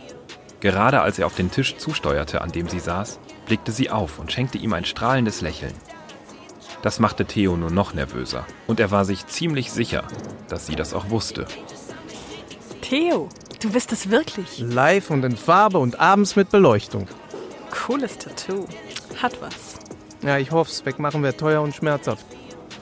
Gerade 0.60 1.00
als 1.00 1.18
er 1.18 1.24
auf 1.24 1.36
den 1.36 1.50
Tisch 1.50 1.78
zusteuerte, 1.78 2.42
an 2.42 2.52
dem 2.52 2.68
sie 2.68 2.80
saß, 2.80 3.18
blickte 3.46 3.72
sie 3.72 3.88
auf 3.88 4.18
und 4.18 4.30
schenkte 4.30 4.58
ihm 4.58 4.74
ein 4.74 4.84
strahlendes 4.84 5.40
Lächeln. 5.40 5.72
Das 6.82 6.98
machte 6.98 7.26
Theo 7.26 7.56
nur 7.56 7.70
noch 7.70 7.92
nervöser. 7.92 8.46
Und 8.66 8.80
er 8.80 8.90
war 8.90 9.04
sich 9.04 9.26
ziemlich 9.26 9.70
sicher, 9.70 10.04
dass 10.48 10.66
sie 10.66 10.76
das 10.76 10.94
auch 10.94 11.10
wusste. 11.10 11.46
Theo, 12.80 13.28
du 13.60 13.70
bist 13.70 13.92
es 13.92 14.10
wirklich. 14.10 14.58
Live 14.60 15.10
und 15.10 15.24
in 15.24 15.36
Farbe 15.36 15.78
und 15.78 16.00
abends 16.00 16.36
mit 16.36 16.50
Beleuchtung. 16.50 17.06
Cooles 17.70 18.18
Tattoo. 18.18 18.66
Hat 19.20 19.40
was. 19.42 19.78
Ja, 20.22 20.38
ich 20.38 20.50
hoff's. 20.50 20.84
Wegmachen 20.86 21.22
wäre 21.22 21.36
teuer 21.36 21.62
und 21.62 21.74
schmerzhaft. 21.74 22.24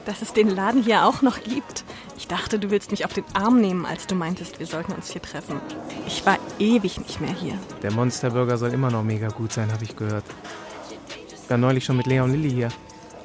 Dass 0.05 0.21
es 0.21 0.33
den 0.33 0.49
Laden 0.49 0.81
hier 0.81 1.05
auch 1.05 1.21
noch 1.21 1.43
gibt. 1.43 1.83
Ich 2.17 2.27
dachte, 2.27 2.57
du 2.57 2.71
willst 2.71 2.91
mich 2.91 3.05
auf 3.05 3.13
den 3.13 3.23
Arm 3.33 3.61
nehmen, 3.61 3.85
als 3.85 4.07
du 4.07 4.15
meintest, 4.15 4.59
wir 4.59 4.65
sollten 4.65 4.93
uns 4.93 5.11
hier 5.11 5.21
treffen. 5.21 5.59
Ich 6.07 6.25
war 6.25 6.37
ewig 6.57 6.99
nicht 6.99 7.21
mehr 7.21 7.33
hier. 7.33 7.57
Der 7.81 7.91
Monsterburger 7.91 8.57
soll 8.57 8.73
immer 8.73 8.91
noch 8.91 9.03
mega 9.03 9.27
gut 9.29 9.53
sein, 9.53 9.71
habe 9.71 9.83
ich 9.83 9.95
gehört. 9.95 10.25
Ich 11.09 11.49
war 11.49 11.57
neulich 11.57 11.85
schon 11.85 11.97
mit 11.97 12.07
Lea 12.07 12.19
und 12.19 12.31
Lilly 12.31 12.51
hier. 12.51 12.69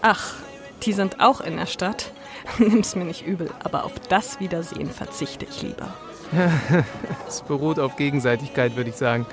Ach, 0.01 0.35
die 0.83 0.93
sind 0.93 1.21
auch 1.21 1.41
in 1.41 1.57
der 1.57 1.67
Stadt. 1.67 2.13
Nimm's 2.59 2.95
mir 2.95 3.05
nicht 3.05 3.27
übel, 3.27 3.51
aber 3.63 3.85
auf 3.85 3.93
das 4.09 4.41
Wiedersehen 4.41 4.91
verzichte 4.91 5.47
ich 5.49 5.63
lieber. 5.63 5.89
Es 7.29 7.43
beruht 7.43 7.79
auf 7.79 7.97
Gegenseitigkeit, 7.97 8.77
würde 8.77 8.91
ich 8.91 8.97
sagen. 8.97 9.27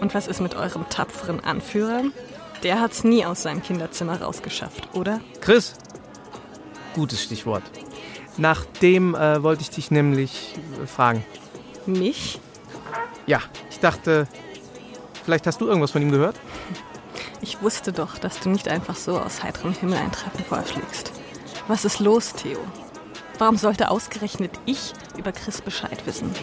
Und 0.00 0.14
was 0.14 0.26
ist 0.26 0.40
mit 0.40 0.54
eurem 0.54 0.88
tapferen 0.88 1.42
Anführer? 1.42 2.02
Der 2.62 2.80
hat's 2.80 3.04
nie 3.04 3.24
aus 3.24 3.42
seinem 3.42 3.62
Kinderzimmer 3.62 4.20
rausgeschafft, 4.20 4.88
oder? 4.94 5.20
Chris, 5.40 5.74
gutes 6.94 7.22
Stichwort. 7.22 7.62
Nach 8.36 8.64
dem 8.82 9.14
äh, 9.14 9.42
wollte 9.42 9.62
ich 9.62 9.70
dich 9.70 9.90
nämlich 9.90 10.54
äh, 10.82 10.86
fragen. 10.86 11.24
Mich? 11.86 12.40
Ja, 13.26 13.40
ich 13.70 13.78
dachte, 13.80 14.26
vielleicht 15.24 15.46
hast 15.46 15.60
du 15.60 15.66
irgendwas 15.66 15.92
von 15.92 16.02
ihm 16.02 16.10
gehört? 16.10 16.36
Ich 17.44 17.60
wusste 17.60 17.92
doch, 17.92 18.16
dass 18.16 18.40
du 18.40 18.48
nicht 18.48 18.68
einfach 18.68 18.96
so 18.96 19.18
aus 19.18 19.42
heiterem 19.42 19.74
Himmel 19.74 19.98
ein 19.98 20.10
Treffen 20.10 20.42
vorschlägst. 20.46 21.12
Was 21.68 21.84
ist 21.84 22.00
los, 22.00 22.32
Theo? 22.32 22.58
Warum 23.36 23.58
sollte 23.58 23.90
ausgerechnet 23.90 24.52
ich 24.64 24.94
über 25.18 25.30
Chris 25.30 25.60
Bescheid 25.60 26.06
wissen? 26.06 26.34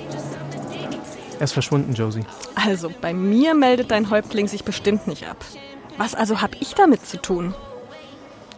Er 1.40 1.46
ist 1.46 1.54
verschwunden, 1.54 1.96
Josie. 1.96 2.24
Also, 2.54 2.92
bei 3.02 3.16
mir 3.16 3.56
meldet 3.56 3.90
dein 3.90 4.12
Häuptling 4.12 4.48
sich 4.48 4.64
bestimmt 4.64 5.08
nicht 5.08 5.28
ab. 5.28 5.44
Was 5.98 6.14
also 6.14 6.40
hab 6.40 6.62
ich 6.62 6.76
damit 6.76 7.04
zu 7.04 7.20
tun? 7.20 7.56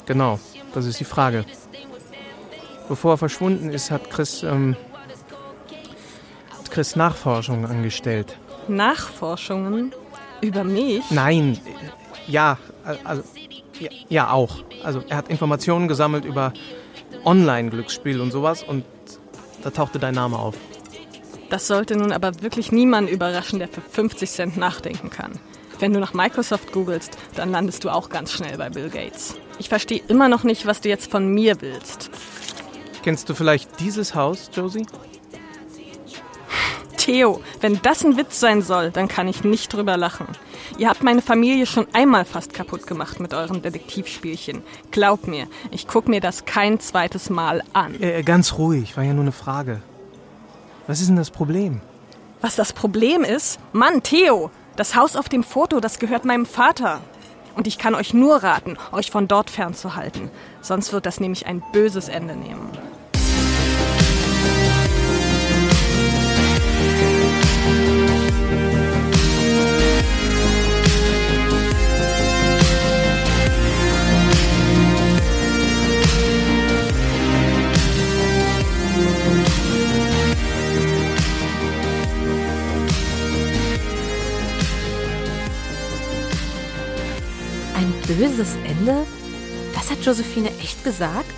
Genau, 0.05 0.37
das 0.73 0.85
ist 0.85 0.99
die 0.99 1.05
Frage. 1.05 1.45
Bevor 2.89 3.13
er 3.13 3.17
verschwunden 3.19 3.69
ist, 3.69 3.89
hat 3.89 4.09
Chris, 4.09 4.43
ähm, 4.43 4.75
hat 6.59 6.71
Chris 6.71 6.97
Nachforschungen 6.97 7.65
angestellt. 7.65 8.37
Nachforschungen 8.67 9.93
über 10.41 10.65
mich? 10.65 11.09
Nein, 11.09 11.57
ja, 12.27 12.57
also, 13.03 13.23
ja, 13.79 13.89
ja, 14.09 14.31
auch. 14.31 14.63
Also 14.83 15.03
er 15.07 15.17
hat 15.17 15.29
Informationen 15.29 15.87
gesammelt 15.87 16.25
über 16.25 16.53
Online-Glücksspiel 17.25 18.21
und 18.21 18.31
sowas 18.31 18.63
und 18.63 18.83
da 19.63 19.69
tauchte 19.69 19.99
dein 19.99 20.13
Name 20.13 20.37
auf. 20.37 20.55
Das 21.49 21.67
sollte 21.67 21.95
nun 21.95 22.11
aber 22.11 22.41
wirklich 22.41 22.71
niemanden 22.71 23.11
überraschen, 23.11 23.59
der 23.59 23.67
für 23.67 23.81
50 23.81 24.31
Cent 24.31 24.57
nachdenken 24.57 25.09
kann. 25.09 25.33
Wenn 25.79 25.93
du 25.93 25.99
nach 25.99 26.13
Microsoft 26.13 26.71
googelst, 26.71 27.17
dann 27.35 27.51
landest 27.51 27.83
du 27.83 27.89
auch 27.89 28.09
ganz 28.09 28.31
schnell 28.31 28.57
bei 28.57 28.69
Bill 28.69 28.89
Gates. 28.89 29.35
Ich 29.59 29.69
verstehe 29.69 30.01
immer 30.07 30.29
noch 30.29 30.43
nicht, 30.43 30.65
was 30.65 30.81
du 30.81 30.89
jetzt 30.89 31.11
von 31.11 31.27
mir 31.27 31.61
willst. 31.61 32.09
Kennst 33.03 33.29
du 33.29 33.35
vielleicht 33.35 33.79
dieses 33.79 34.15
Haus, 34.15 34.49
Josie? 34.53 34.85
Theo, 36.97 37.41
wenn 37.59 37.81
das 37.81 38.05
ein 38.05 38.17
Witz 38.17 38.39
sein 38.39 38.61
soll, 38.61 38.91
dann 38.91 39.09
kann 39.09 39.27
ich 39.27 39.43
nicht 39.43 39.73
drüber 39.73 39.97
lachen. 39.97 40.27
Ihr 40.77 40.89
habt 40.89 41.03
meine 41.03 41.21
Familie 41.21 41.65
schon 41.65 41.87
einmal 41.93 42.25
fast 42.25 42.53
kaputt 42.53 42.87
gemacht 42.87 43.19
mit 43.19 43.33
eurem 43.33 43.61
Detektivspielchen. 43.61 44.63
Glaub 44.91 45.27
mir, 45.27 45.47
ich 45.71 45.87
guck 45.87 46.07
mir 46.07 46.21
das 46.21 46.45
kein 46.45 46.79
zweites 46.79 47.29
Mal 47.29 47.63
an. 47.73 48.01
Äh, 48.01 48.23
ganz 48.23 48.57
ruhig, 48.57 48.95
war 48.97 49.03
ja 49.03 49.13
nur 49.13 49.23
eine 49.23 49.31
Frage. 49.31 49.81
Was 50.87 50.99
ist 50.99 51.07
denn 51.07 51.15
das 51.15 51.31
Problem? 51.31 51.81
Was 52.41 52.55
das 52.55 52.73
Problem 52.73 53.23
ist? 53.23 53.59
Mann, 53.71 54.03
Theo, 54.03 54.51
das 54.75 54.95
Haus 54.95 55.15
auf 55.15 55.29
dem 55.29 55.43
Foto, 55.43 55.79
das 55.79 55.99
gehört 55.99 56.25
meinem 56.25 56.45
Vater. 56.45 56.99
Und 57.55 57.67
ich 57.67 57.77
kann 57.77 57.95
euch 57.95 58.13
nur 58.13 58.43
raten, 58.43 58.77
euch 58.91 59.11
von 59.11 59.27
dort 59.27 59.49
fernzuhalten. 59.49 60.29
Sonst 60.61 60.91
wird 60.91 61.05
das 61.05 61.19
nämlich 61.19 61.45
ein 61.45 61.63
böses 61.71 62.09
Ende 62.09 62.35
nehmen. 62.35 62.69
Böses 88.15 88.55
Ende? 88.65 89.05
Das 89.73 89.89
hat 89.91 90.03
Josephine 90.05 90.49
echt 90.59 90.83
gesagt? 90.83 91.33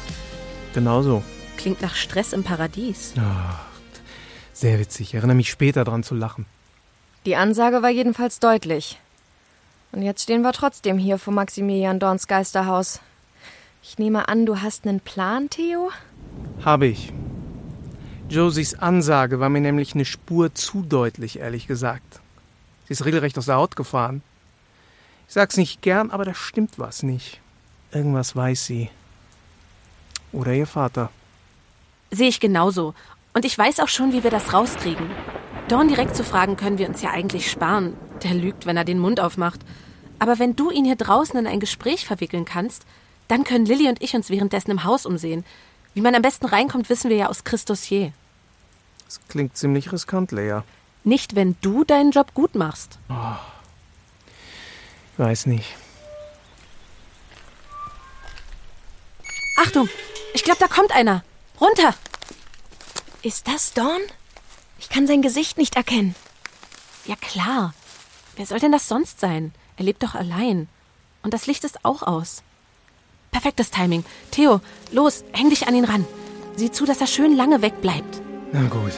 Genau 0.73 1.01
so. 1.01 1.23
Klingt 1.57 1.81
nach 1.81 1.95
Stress 1.95 2.33
im 2.33 2.43
Paradies. 2.43 3.13
Ach, 3.17 3.59
Sehr 4.53 4.79
witzig. 4.79 5.07
Ich 5.09 5.13
erinnere 5.15 5.35
mich 5.37 5.49
später 5.49 5.83
dran 5.83 6.03
zu 6.03 6.15
lachen. 6.15 6.45
Die 7.25 7.35
Ansage 7.35 7.81
war 7.81 7.89
jedenfalls 7.89 8.39
deutlich. 8.39 8.99
Und 9.91 10.01
jetzt 10.01 10.23
stehen 10.23 10.41
wir 10.41 10.51
trotzdem 10.51 10.97
hier 10.97 11.17
vor 11.17 11.33
Maximilian 11.33 11.99
Dorns 11.99 12.27
Geisterhaus. 12.27 12.99
Ich 13.81 13.97
nehme 13.97 14.27
an, 14.27 14.45
du 14.45 14.61
hast 14.61 14.85
einen 14.85 14.99
Plan, 14.99 15.49
Theo? 15.49 15.91
Habe 16.63 16.87
ich. 16.87 17.13
Josies 18.29 18.73
Ansage 18.79 19.39
war 19.39 19.49
mir 19.49 19.61
nämlich 19.61 19.93
eine 19.93 20.05
Spur 20.05 20.53
zu 20.53 20.81
deutlich, 20.81 21.39
ehrlich 21.39 21.67
gesagt. 21.67 22.19
Sie 22.87 22.93
ist 22.93 23.05
regelrecht 23.05 23.37
aus 23.37 23.45
der 23.45 23.55
Haut 23.55 23.75
gefahren. 23.75 24.21
Ich 25.27 25.33
sag's 25.33 25.57
nicht 25.57 25.81
gern, 25.81 26.11
aber 26.11 26.25
da 26.25 26.33
stimmt 26.33 26.77
was 26.77 27.03
nicht. 27.03 27.39
Irgendwas 27.91 28.35
weiß 28.35 28.65
sie. 28.65 28.89
Oder 30.31 30.53
ihr 30.53 30.67
Vater. 30.67 31.09
Sehe 32.11 32.29
ich 32.29 32.39
genauso. 32.39 32.93
Und 33.33 33.45
ich 33.45 33.57
weiß 33.57 33.79
auch 33.79 33.87
schon, 33.87 34.13
wie 34.13 34.23
wir 34.23 34.31
das 34.31 34.53
rauskriegen. 34.53 35.09
Dorn 35.67 35.87
direkt 35.87 36.15
zu 36.15 36.23
fragen 36.23 36.57
können 36.57 36.77
wir 36.77 36.87
uns 36.87 37.01
ja 37.01 37.11
eigentlich 37.11 37.49
sparen. 37.49 37.93
Der 38.23 38.33
lügt, 38.33 38.65
wenn 38.65 38.77
er 38.77 38.85
den 38.85 38.99
Mund 38.99 39.19
aufmacht. 39.19 39.61
Aber 40.19 40.39
wenn 40.39 40.55
du 40.55 40.71
ihn 40.71 40.85
hier 40.85 40.95
draußen 40.95 41.37
in 41.37 41.47
ein 41.47 41.59
Gespräch 41.59 42.05
verwickeln 42.05 42.45
kannst, 42.45 42.85
dann 43.27 43.43
können 43.43 43.65
Lilly 43.65 43.89
und 43.89 44.01
ich 44.01 44.15
uns 44.15 44.29
währenddessen 44.29 44.71
im 44.71 44.83
Haus 44.83 45.05
umsehen. 45.05 45.43
Wie 45.93 46.01
man 46.01 46.15
am 46.15 46.21
besten 46.21 46.45
reinkommt, 46.45 46.89
wissen 46.89 47.09
wir 47.09 47.17
ja 47.17 47.29
aus 47.29 47.43
Christus 47.43 47.89
je. 47.89 48.11
Das 49.05 49.19
klingt 49.27 49.57
ziemlich 49.57 49.91
riskant, 49.91 50.31
Lea. 50.31 50.61
Nicht, 51.03 51.35
wenn 51.35 51.55
du 51.61 51.83
deinen 51.83 52.11
Job 52.11 52.33
gut 52.33 52.55
machst. 52.55 52.99
Oh. 53.09 53.35
Weiß 55.17 55.45
nicht. 55.45 55.75
Achtung! 59.57 59.89
Ich 60.33 60.43
glaube, 60.43 60.59
da 60.59 60.67
kommt 60.67 60.91
einer. 60.91 61.23
Runter! 61.59 61.93
Ist 63.21 63.47
das 63.47 63.73
Dawn? 63.73 64.01
Ich 64.79 64.89
kann 64.89 65.07
sein 65.07 65.21
Gesicht 65.21 65.57
nicht 65.57 65.75
erkennen. 65.75 66.15
Ja 67.05 67.15
klar. 67.15 67.73
Wer 68.35 68.45
soll 68.45 68.59
denn 68.59 68.71
das 68.71 68.87
sonst 68.87 69.19
sein? 69.19 69.53
Er 69.77 69.85
lebt 69.85 70.03
doch 70.03 70.15
allein. 70.15 70.67
Und 71.23 71.33
das 71.33 71.47
Licht 71.47 71.63
ist 71.63 71.83
auch 71.85 72.03
aus. 72.03 72.43
Perfektes 73.31 73.71
Timing. 73.71 74.05
Theo, 74.31 74.61
los, 74.91 75.23
häng 75.33 75.49
dich 75.49 75.67
an 75.67 75.75
ihn 75.75 75.85
ran. 75.85 76.05
Sieh 76.55 76.71
zu, 76.71 76.85
dass 76.85 77.01
er 77.01 77.07
schön 77.07 77.35
lange 77.35 77.61
wegbleibt. 77.61 78.21
Na 78.51 78.61
gut. 78.67 78.93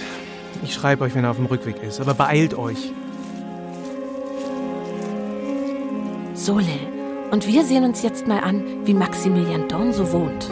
Ich 0.63 0.73
schreibe 0.73 1.03
euch, 1.03 1.15
wenn 1.15 1.23
er 1.23 1.31
auf 1.31 1.37
dem 1.37 1.45
Rückweg 1.45 1.81
ist. 1.81 1.99
Aber 1.99 2.13
beeilt 2.13 2.53
euch. 2.53 2.91
So, 6.47 6.59
Lil. 6.59 6.79
Und 7.29 7.45
wir 7.45 7.65
sehen 7.65 7.83
uns 7.83 8.03
jetzt 8.03 8.25
mal 8.25 8.39
an, 8.39 8.63
wie 8.85 8.93
Maximilian 8.93 9.67
Dorn 9.67 9.91
so 9.91 10.13
wohnt. 10.13 10.49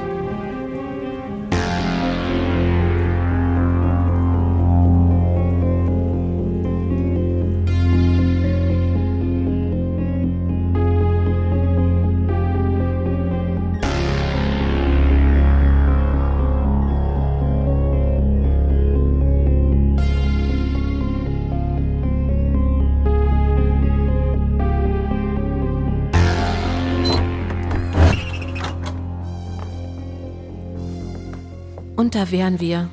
Da 32.15 32.31
wären 32.31 32.62
wir. 32.62 32.89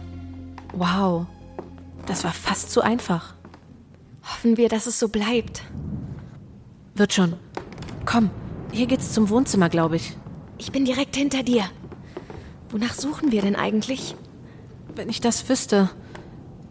Wow, 0.72 1.26
das 2.06 2.24
war 2.24 2.32
fast 2.32 2.70
zu 2.70 2.80
einfach. 2.82 3.34
Hoffen 4.24 4.56
wir, 4.56 4.68
dass 4.68 4.86
es 4.86 4.98
so 4.98 5.08
bleibt. 5.08 5.62
Wird 6.94 7.12
schon. 7.12 7.34
Komm, 8.04 8.30
hier 8.72 8.86
geht's 8.86 9.12
zum 9.12 9.28
Wohnzimmer, 9.28 9.68
glaube 9.68 9.96
ich. 9.96 10.16
Ich 10.58 10.72
bin 10.72 10.84
direkt 10.84 11.14
hinter 11.14 11.44
dir. 11.44 11.64
Wonach 12.70 12.94
suchen 12.94 13.30
wir 13.30 13.42
denn 13.42 13.54
eigentlich? 13.54 14.16
Wenn 14.94 15.08
ich 15.08 15.20
das 15.20 15.48
wüsste. 15.48 15.90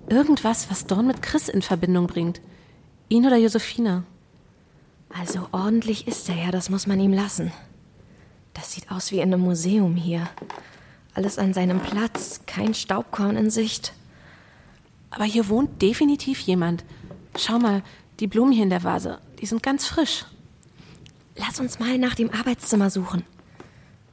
Irgendwas, 0.09 0.69
was 0.69 0.85
Dorn 0.85 1.07
mit 1.07 1.21
Chris 1.21 1.47
in 1.47 1.61
Verbindung 1.61 2.07
bringt. 2.07 2.41
Ihn 3.07 3.25
oder 3.25 3.37
Josephine. 3.37 4.03
Also 5.09 5.47
ordentlich 5.53 6.07
ist 6.07 6.27
er 6.27 6.35
ja, 6.35 6.51
das 6.51 6.69
muss 6.69 6.85
man 6.85 6.99
ihm 6.99 7.13
lassen. 7.13 7.51
Das 8.53 8.73
sieht 8.73 8.91
aus 8.91 9.11
wie 9.11 9.19
in 9.19 9.33
einem 9.33 9.41
Museum 9.41 9.95
hier. 9.95 10.27
Alles 11.13 11.37
an 11.37 11.53
seinem 11.53 11.79
Platz, 11.79 12.41
kein 12.45 12.73
Staubkorn 12.73 13.35
in 13.35 13.49
Sicht. 13.49 13.93
Aber 15.09 15.25
hier 15.25 15.49
wohnt 15.49 15.81
definitiv 15.81 16.39
jemand. 16.39 16.85
Schau 17.37 17.59
mal, 17.59 17.83
die 18.19 18.27
Blumen 18.27 18.53
hier 18.53 18.63
in 18.63 18.69
der 18.69 18.83
Vase, 18.83 19.19
die 19.39 19.45
sind 19.45 19.61
ganz 19.61 19.85
frisch. 19.87 20.25
Lass 21.35 21.59
uns 21.59 21.79
mal 21.79 21.97
nach 21.97 22.15
dem 22.15 22.29
Arbeitszimmer 22.29 22.89
suchen. 22.89 23.23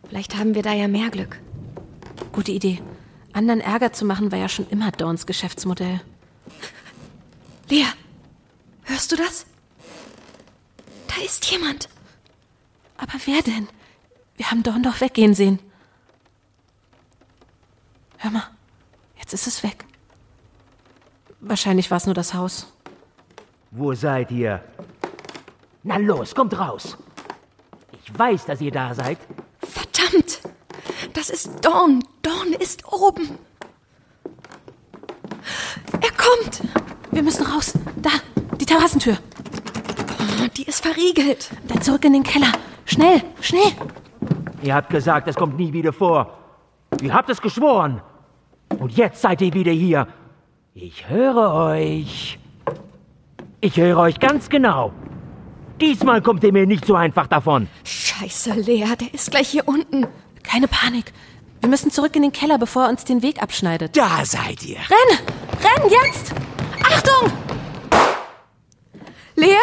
Vielleicht 0.09 0.37
haben 0.37 0.55
wir 0.55 0.63
da 0.63 0.73
ja 0.73 0.89
mehr 0.89 1.11
Glück. 1.11 1.39
Gute 2.33 2.53
Idee. 2.53 2.81
Anderen 3.33 3.61
Ärger 3.61 3.93
zu 3.93 4.05
machen 4.05 4.33
war 4.33 4.39
ja 4.39 4.49
schon 4.49 4.69
immer 4.69 4.91
Dorns 4.91 5.27
Geschäftsmodell. 5.27 6.01
Lea, 7.69 7.87
hörst 8.85 9.13
du 9.13 9.17
das? 9.17 9.47
Da 11.07 11.23
ist 11.25 11.51
jemand. 11.51 11.89
Aber 12.97 13.13
wer 13.27 13.43
denn? 13.43 13.69
Wir 14.37 14.51
haben 14.51 14.63
Dorn 14.63 14.83
doch 14.83 15.01
weggehen 15.01 15.35
sehen. 15.35 15.59
Hör 18.19 18.31
mal, 18.33 18.45
jetzt 19.17 19.33
ist 19.33 19.47
es 19.47 19.63
weg. 19.63 19.85
Wahrscheinlich 21.41 21.91
war 21.91 21.99
es 21.99 22.07
nur 22.07 22.15
das 22.15 22.35
Haus. 22.35 22.73
Wo 23.71 23.95
seid 23.95 24.31
ihr? 24.33 24.63
Na 25.85 25.97
los, 25.99 26.35
kommt 26.35 26.59
raus. 26.59 26.97
Ich 28.05 28.19
weiß, 28.19 28.47
dass 28.47 28.61
ihr 28.61 28.73
da 28.73 28.93
seid. 28.95 29.19
Verdammt! 29.61 30.41
Das 31.13 31.31
ist 31.31 31.65
Dawn. 31.65 32.03
Dawn 32.23 32.53
ist 32.59 32.85
oben. 32.93 33.39
Er 35.93 36.11
kommt. 36.13 36.63
Wir 37.13 37.23
müssen 37.23 37.47
raus. 37.47 37.75
Da, 37.97 38.11
die 38.61 38.67
Terrassentür. 38.67 39.17
Die 40.57 40.65
ist 40.65 40.85
verriegelt. 40.85 41.51
Dann 41.69 41.83
zurück 41.83 42.05
in 42.05 42.15
den 42.15 42.25
Keller. 42.25 42.53
Schnell, 42.85 43.23
schnell. 43.41 43.73
Ihr 44.63 44.75
habt 44.75 44.91
gesagt, 44.91 45.29
es 45.29 45.37
kommt 45.37 45.57
nie 45.57 45.73
wieder 45.73 45.93
vor. 45.93 46.38
Ihr 47.01 47.15
habt 47.15 47.31
es 47.31 47.41
geschworen. 47.41 48.03
Und 48.79 48.97
jetzt 48.97 49.23
seid 49.23 49.41
ihr 49.41 49.55
wieder 49.55 49.73
hier. 49.73 50.09
Ich 50.75 51.09
höre 51.09 51.53
euch. 51.55 52.39
Ich 53.61 53.77
höre 53.77 53.99
euch 53.99 54.21
ganz 54.21 54.49
genau. 54.49 54.93
Diesmal 55.81 56.23
kommt 56.23 56.43
ihr 56.45 56.53
mir 56.53 56.67
nicht 56.67 56.85
so 56.85 56.95
einfach 56.95 57.27
davon. 57.27 57.69
Scheiße, 57.85 58.53
Lea, 58.53 58.97
der 59.01 59.15
ist 59.15 59.31
gleich 59.31 59.49
hier 59.49 59.67
unten. 59.67 60.07
Keine 60.43 60.69
Panik. 60.69 61.13
Wir 61.61 61.69
müssen 61.69 61.91
zurück 61.91 62.15
in 62.17 62.23
den 62.23 62.33
Keller, 62.33 62.59
bevor 62.59 62.85
er 62.85 62.89
uns 62.91 63.05
den 63.05 63.23
Weg 63.23 63.43
abschneidet. 63.43 63.97
Da 63.97 64.25
seid 64.25 64.65
ihr. 64.65 64.79
Renn! 64.79 65.19
Renn 65.61 65.91
jetzt! 65.91 66.33
Achtung! 66.83 67.33
Lea? 69.35 69.57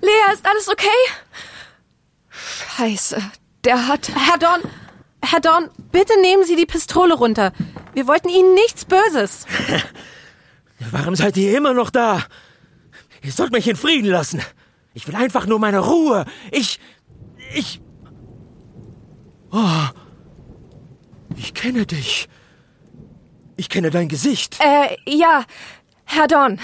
Lea, 0.00 0.32
ist 0.32 0.46
alles 0.46 0.68
okay? 0.68 0.86
Scheiße, 2.30 3.22
der 3.64 3.88
hat. 3.88 4.10
Herr 4.14 4.38
Dorn, 4.38 4.60
Herr 5.30 5.40
Dorn, 5.40 5.68
bitte 5.92 6.18
nehmen 6.22 6.44
Sie 6.44 6.56
die 6.56 6.64
Pistole 6.64 7.12
runter. 7.12 7.52
Wir 7.92 8.06
wollten 8.06 8.30
Ihnen 8.30 8.54
nichts 8.54 8.86
Böses. 8.86 9.44
Warum 10.90 11.16
seid 11.16 11.36
ihr 11.36 11.54
immer 11.54 11.74
noch 11.74 11.90
da? 11.90 12.24
Ihr 13.22 13.32
sollt 13.32 13.52
mich 13.52 13.68
in 13.68 13.76
Frieden 13.76 14.08
lassen. 14.08 14.40
Ich 14.94 15.06
will 15.06 15.14
einfach 15.14 15.44
nur 15.44 15.58
meine 15.58 15.80
Ruhe. 15.80 16.24
Ich. 16.50 16.80
Ich. 17.54 17.78
Oh. 19.52 19.88
Ich 21.36 21.52
kenne 21.52 21.84
dich. 21.84 22.26
Ich 23.58 23.68
kenne 23.68 23.90
dein 23.90 24.08
Gesicht. 24.08 24.56
Äh, 24.60 24.96
ja, 25.06 25.44
Herr 26.04 26.26
Dorn. 26.26 26.58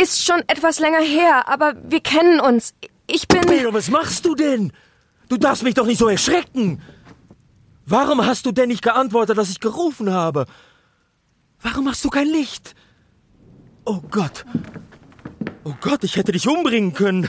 Ist 0.00 0.24
schon 0.24 0.40
etwas 0.48 0.80
länger 0.80 1.02
her, 1.02 1.46
aber 1.46 1.74
wir 1.84 2.00
kennen 2.00 2.40
uns. 2.40 2.74
Ich 3.06 3.28
bin. 3.28 3.42
Pedro, 3.42 3.72
was 3.72 3.90
machst 3.90 4.24
du 4.24 4.34
denn? 4.34 4.72
Du 5.28 5.36
darfst 5.36 5.62
mich 5.62 5.74
doch 5.74 5.86
nicht 5.86 5.98
so 5.98 6.08
erschrecken. 6.08 6.82
Warum 7.90 8.24
hast 8.24 8.46
du 8.46 8.52
denn 8.52 8.68
nicht 8.68 8.82
geantwortet, 8.82 9.36
dass 9.36 9.50
ich 9.50 9.58
gerufen 9.58 10.12
habe? 10.12 10.46
Warum 11.60 11.86
machst 11.86 12.04
du 12.04 12.08
kein 12.08 12.28
Licht? 12.28 12.76
Oh 13.84 14.00
Gott. 14.10 14.44
Oh 15.64 15.74
Gott, 15.80 16.04
ich 16.04 16.14
hätte 16.14 16.30
dich 16.30 16.46
umbringen 16.46 16.94
können. 16.94 17.28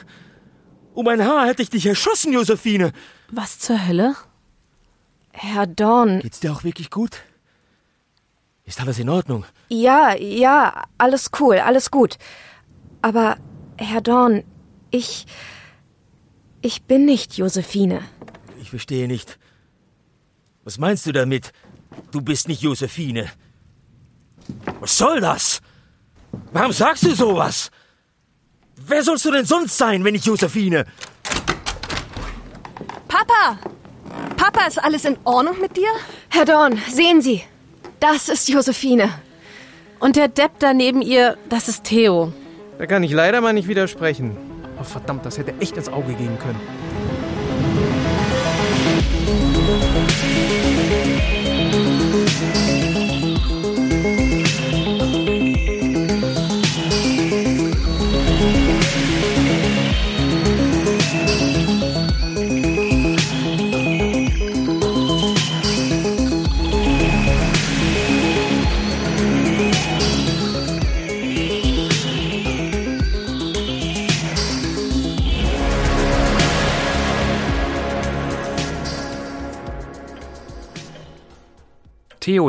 Um 0.94 1.08
ein 1.08 1.26
Haar 1.26 1.48
hätte 1.48 1.64
ich 1.64 1.72
dich 1.72 1.88
erschossen, 1.88 2.32
Josephine. 2.32 2.92
Was 3.32 3.58
zur 3.58 3.88
Hölle? 3.88 4.16
Herr 5.32 5.66
Dorn. 5.66 6.20
Geht's 6.20 6.42
dir 6.42 6.52
auch 6.52 6.64
wirklich 6.64 6.92
gut? 6.92 7.24
Ist 8.64 8.80
alles 8.82 9.00
in 9.00 9.10
Ordnung? 9.10 9.46
Ja, 9.70 10.14
ja, 10.16 10.84
alles 11.00 11.32
cool, 11.40 11.58
alles 11.58 11.90
gut. 11.90 12.20
Aber, 13.02 13.38
Herr 13.78 14.02
Dorn, 14.02 14.44
ich. 14.92 15.26
Ich 16.62 16.84
bin 16.84 17.06
nicht 17.06 17.38
Josephine. 17.38 18.02
Ich 18.62 18.70
verstehe 18.70 19.08
nicht. 19.08 19.40
Was 20.64 20.78
meinst 20.78 21.06
du 21.06 21.12
damit? 21.12 21.52
Du 22.12 22.22
bist 22.22 22.48
nicht 22.48 22.62
Josephine. 22.62 23.30
Was 24.80 24.98
soll 24.98 25.20
das? 25.20 25.62
Warum 26.54 26.72
sagst 26.72 27.04
du 27.04 27.16
sowas? 27.16 27.72
Wer 28.76 29.04
sollst 29.04 29.26
du 29.26 29.32
denn 29.32 29.46
sonst 29.46 29.78
sein, 29.78 30.04
wenn 30.04 30.14
nicht 30.14 30.26
Josephine? 30.26 30.86
Papa! 33.08 33.58
Papa, 34.38 34.66
ist 34.68 34.84
alles 34.84 35.06
in 35.06 35.18
Ordnung 35.24 35.60
mit 35.60 35.78
dir? 35.78 35.90
Herr 36.30 36.46
Dorn, 36.46 36.80
sehen 36.90 37.22
Sie. 37.22 37.44
Das 38.00 38.30
ist 38.30 38.50
Josephine. 38.50 39.10
Und 40.00 40.16
der 40.16 40.28
Depp 40.28 40.60
da 40.60 40.74
neben 40.74 41.02
ihr, 41.02 41.38
das 41.50 41.68
ist 41.68 41.84
Theo. 41.84 42.34
Da 42.78 42.88
kann 42.88 43.04
ich 43.04 43.12
leider 43.12 43.42
mal 43.42 43.54
nicht 43.54 43.68
widersprechen. 43.68 44.36
Oh, 44.80 44.84
verdammt, 44.84 45.26
das 45.26 45.38
hätte 45.38 45.54
echt 45.60 45.78
ins 45.78 45.90
Auge 45.90 46.14
gehen 46.14 46.40
können. 46.40 46.60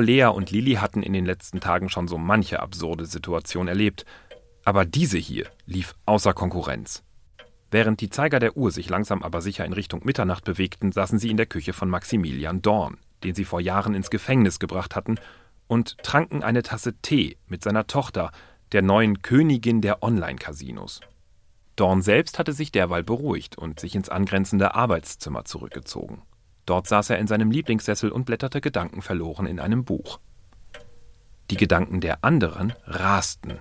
Lea 0.02 0.26
und 0.26 0.50
Lili 0.50 0.74
hatten 0.74 1.02
in 1.02 1.12
den 1.12 1.24
letzten 1.24 1.60
Tagen 1.60 1.88
schon 1.88 2.08
so 2.08 2.18
manche 2.18 2.60
absurde 2.60 3.06
Situation 3.06 3.68
erlebt. 3.68 4.04
Aber 4.64 4.84
diese 4.84 5.18
hier 5.18 5.48
lief 5.66 5.94
außer 6.06 6.34
Konkurrenz. 6.34 7.02
Während 7.70 8.00
die 8.00 8.10
Zeiger 8.10 8.38
der 8.38 8.56
Uhr 8.56 8.70
sich 8.70 8.90
langsam 8.90 9.22
aber 9.22 9.40
sicher 9.40 9.64
in 9.64 9.72
Richtung 9.72 10.02
Mitternacht 10.04 10.44
bewegten, 10.44 10.92
saßen 10.92 11.18
sie 11.18 11.30
in 11.30 11.38
der 11.38 11.46
Küche 11.46 11.72
von 11.72 11.88
Maximilian 11.88 12.60
Dorn, 12.60 12.98
den 13.24 13.34
sie 13.34 13.44
vor 13.44 13.60
Jahren 13.60 13.94
ins 13.94 14.10
Gefängnis 14.10 14.58
gebracht 14.58 14.94
hatten, 14.94 15.16
und 15.68 15.96
tranken 16.02 16.42
eine 16.42 16.62
Tasse 16.62 16.94
Tee 17.00 17.38
mit 17.46 17.62
seiner 17.62 17.86
Tochter, 17.86 18.30
der 18.72 18.82
neuen 18.82 19.22
Königin 19.22 19.80
der 19.80 20.02
Online-Casinos. 20.02 21.00
Dorn 21.76 22.02
selbst 22.02 22.38
hatte 22.38 22.52
sich 22.52 22.72
derweil 22.72 23.02
beruhigt 23.02 23.56
und 23.56 23.80
sich 23.80 23.94
ins 23.94 24.10
angrenzende 24.10 24.74
Arbeitszimmer 24.74 25.46
zurückgezogen. 25.46 26.22
Dort 26.66 26.86
saß 26.86 27.10
er 27.10 27.18
in 27.18 27.26
seinem 27.26 27.50
Lieblingssessel 27.50 28.10
und 28.10 28.24
blätterte 28.24 28.60
gedankenverloren 28.60 29.46
in 29.46 29.58
einem 29.58 29.84
Buch. 29.84 30.20
Die 31.50 31.56
Gedanken 31.56 32.00
der 32.00 32.24
anderen 32.24 32.72
rasten. 32.84 33.58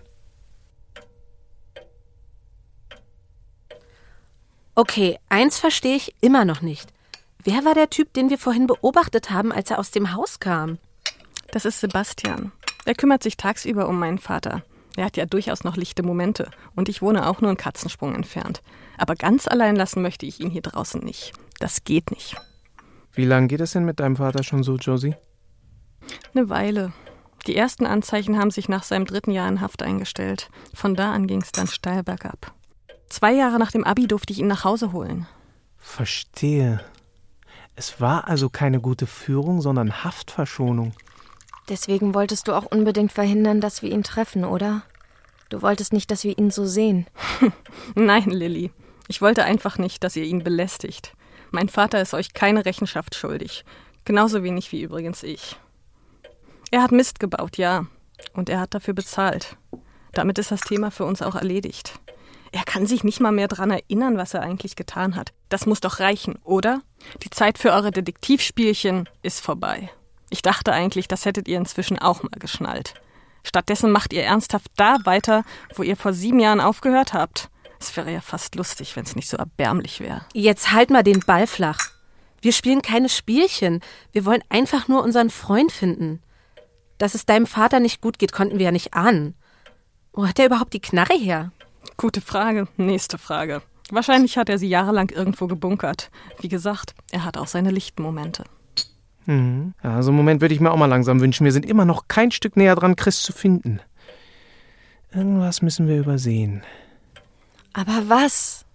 Okay, 4.76 5.20
eins 5.30 5.60
verstehe 5.60 5.96
ich 5.96 6.16
immer 6.22 6.46
noch 6.46 6.62
nicht. 6.62 6.94
Wer 7.44 7.66
war 7.66 7.74
der 7.74 7.90
Typ, 7.90 8.14
den 8.14 8.30
wir 8.30 8.38
vorhin 8.38 8.68
beobachtet 8.68 9.32
haben, 9.32 9.52
als 9.52 9.72
er 9.72 9.80
aus 9.80 9.92
dem 9.92 10.14
Haus 10.14 10.40
kam? 10.40 10.78
Das 11.52 11.66
ist 11.66 11.82
Sebastian. 11.82 12.52
Er 12.86 12.96
kümmert 12.96 13.24
sich 13.24 13.36
tagsüber 13.36 13.90
um 13.90 14.00
meinen 14.00 14.20
Vater. 14.20 14.64
Er 14.96 15.06
hat 15.06 15.18
ja 15.18 15.26
durchaus 15.26 15.64
noch 15.64 15.76
lichte 15.76 16.04
Momente. 16.04 16.52
Und 16.76 16.88
ich 16.88 17.02
wohne 17.02 17.28
auch 17.28 17.42
nur 17.42 17.50
einen 17.50 17.58
Katzensprung 17.58 18.16
entfernt. 18.16 18.62
Aber 18.98 19.16
ganz 19.16 19.48
allein 19.48 19.76
lassen 19.76 20.02
möchte 20.02 20.26
ich 20.26 20.40
ihn 20.40 20.50
hier 20.50 20.62
draußen 20.62 21.04
nicht. 21.04 21.34
Das 21.60 21.84
geht 21.84 22.12
nicht. 22.12 22.36
Wie 23.14 23.26
lange 23.26 23.48
geht 23.48 23.62
es 23.62 23.72
denn 23.72 23.86
mit 23.86 24.00
deinem 24.00 24.16
Vater 24.16 24.44
schon 24.44 24.64
so, 24.64 24.76
Josie? 24.78 25.16
Eine 26.34 26.50
Weile. 26.50 26.94
Die 27.48 27.56
ersten 27.56 27.86
Anzeichen 27.86 28.38
haben 28.38 28.52
sich 28.52 28.70
nach 28.70 28.84
seinem 28.84 29.06
dritten 29.06 29.32
Jahr 29.32 29.50
in 29.50 29.62
Haft 29.62 29.82
eingestellt. 29.82 30.50
Von 30.74 30.96
da 30.96 31.12
an 31.12 31.28
ging 31.28 31.42
es 31.42 31.52
dann 31.52 31.68
steil 31.68 32.04
bergab. 32.04 32.54
Zwei 33.10 33.34
Jahre 33.34 33.60
nach 33.60 33.72
dem 33.72 33.84
Abi 33.84 34.08
durfte 34.08 34.32
ich 34.32 34.40
ihn 34.40 34.48
nach 34.48 34.64
Hause 34.64 34.94
holen. 34.94 35.28
Verstehe. 35.78 36.82
Es 37.76 38.00
war 38.00 38.28
also 38.28 38.50
keine 38.50 38.80
gute 38.80 39.08
Führung, 39.08 39.62
sondern 39.62 40.04
Haftverschonung. 40.04 40.94
Deswegen 41.68 42.14
wolltest 42.14 42.48
du 42.48 42.54
auch 42.54 42.66
unbedingt 42.66 43.12
verhindern, 43.12 43.60
dass 43.60 43.82
wir 43.82 43.92
ihn 43.92 44.04
treffen, 44.04 44.46
oder? 44.46 44.84
Du 45.50 45.62
wolltest 45.62 45.92
nicht, 45.92 46.12
dass 46.12 46.24
wir 46.24 46.38
ihn 46.38 46.52
so 46.52 46.66
sehen. 46.66 47.08
Nein, 47.96 48.30
Lilly. 48.30 48.72
Ich 49.08 49.22
wollte 49.22 49.44
einfach 49.44 49.78
nicht, 49.78 50.04
dass 50.04 50.16
ihr 50.16 50.24
ihn 50.24 50.44
belästigt. 50.44 51.14
Mein 51.52 51.70
Vater 51.70 52.02
ist 52.02 52.14
euch 52.14 52.34
keine 52.34 52.66
Rechenschaft 52.66 53.14
schuldig. 53.14 53.66
Genauso 54.06 54.42
wenig 54.42 54.72
wie 54.72 54.82
übrigens 54.82 55.22
ich. 55.22 55.58
Er 56.72 56.82
hat 56.82 56.94
Mist 56.94 57.20
gebaut, 57.20 57.58
ja. 57.58 57.86
Und 58.34 58.50
er 58.50 58.62
hat 58.62 58.74
dafür 58.74 58.94
bezahlt. 58.94 59.58
Damit 60.14 60.40
ist 60.40 60.52
das 60.52 60.62
Thema 60.62 60.92
für 60.92 61.06
uns 61.06 61.22
auch 61.22 61.36
erledigt. 61.36 62.00
Er 62.54 62.64
kann 62.64 62.86
sich 62.86 63.04
nicht 63.04 63.20
mal 63.20 63.32
mehr 63.32 63.48
dran 63.48 63.72
erinnern, 63.72 64.18
was 64.18 64.34
er 64.34 64.42
eigentlich 64.42 64.76
getan 64.76 65.16
hat. 65.16 65.34
Das 65.50 65.66
muss 65.66 65.82
doch 65.82 66.00
reichen, 66.00 66.40
oder? 66.44 66.82
Die 67.24 67.30
Zeit 67.30 67.58
für 67.58 67.72
eure 67.72 67.92
Detektivspielchen 67.92 69.10
ist 69.22 69.42
vorbei. 69.42 69.90
Ich 70.30 70.42
dachte 70.42 70.72
eigentlich, 70.72 71.08
das 71.10 71.26
hättet 71.26 71.48
ihr 71.50 71.58
inzwischen 71.58 72.00
auch 72.00 72.24
mal 72.24 72.40
geschnallt. 72.40 72.94
Stattdessen 73.44 73.92
macht 73.92 74.14
ihr 74.14 74.24
ernsthaft 74.24 74.72
da 74.78 74.98
weiter, 75.04 75.44
wo 75.76 75.84
ihr 75.84 75.98
vor 75.98 76.14
sieben 76.14 76.40
Jahren 76.40 76.62
aufgehört 76.62 77.14
habt. 77.14 77.50
Es 77.82 77.98
wäre 77.98 78.14
ja 78.14 78.22
fast 78.22 78.54
lustig, 78.56 78.96
wenn 78.96 79.06
es 79.06 79.16
nicht 79.16 79.28
so 79.28 79.38
erbärmlich 79.38 80.00
wäre. 80.00 80.22
Jetzt 80.34 80.72
halt 80.72 80.92
mal 80.92 81.02
den 81.02 81.22
Ball 81.22 81.48
flach. 81.48 81.90
Wir 82.40 82.54
spielen 82.54 82.84
keine 82.84 83.10
Spielchen. 83.10 83.82
Wir 84.12 84.24
wollen 84.24 84.44
einfach 84.50 84.88
nur 84.88 85.04
unseren 85.04 85.32
Freund 85.32 85.72
finden. 85.72 86.22
Dass 87.00 87.16
es 87.16 87.26
deinem 87.26 87.48
Vater 87.48 87.80
nicht 87.80 88.00
gut 88.00 88.20
geht, 88.20 88.34
konnten 88.34 88.60
wir 88.60 88.66
ja 88.66 88.72
nicht 88.72 88.94
ahnen. 88.94 89.34
Wo 90.14 90.28
hat 90.28 90.38
er 90.38 90.46
überhaupt 90.46 90.74
die 90.74 90.80
Knarre 90.80 91.18
her? 91.18 91.52
Gute 91.98 92.22
Frage. 92.22 92.68
Nächste 92.78 93.18
Frage. 93.18 93.64
Wahrscheinlich 93.90 94.38
hat 94.38 94.50
er 94.50 94.60
sie 94.60 94.70
jahrelang 94.70 95.10
irgendwo 95.10 95.48
gebunkert. 95.48 96.12
Wie 96.40 96.50
gesagt, 96.50 96.94
er 97.12 97.26
hat 97.26 97.36
auch 97.36 97.48
seine 97.48 97.72
Lichtmomente. 97.72 98.44
Mhm. 99.26 99.74
Ja, 99.84 100.04
so 100.04 100.12
einen 100.12 100.18
Moment 100.18 100.42
würde 100.42 100.54
ich 100.54 100.62
mir 100.62 100.72
auch 100.72 100.78
mal 100.78 100.86
langsam 100.86 101.20
wünschen. 101.20 101.46
Wir 101.46 101.52
sind 101.52 101.66
immer 101.66 101.86
noch 101.86 102.08
kein 102.08 102.30
Stück 102.30 102.58
näher 102.58 102.76
dran, 102.76 102.96
Chris 102.96 103.24
zu 103.24 103.34
finden. 103.34 103.80
Irgendwas 105.12 105.64
müssen 105.64 105.88
wir 105.88 105.98
übersehen. 105.98 106.64
Aber 107.74 108.10
was? 108.10 108.66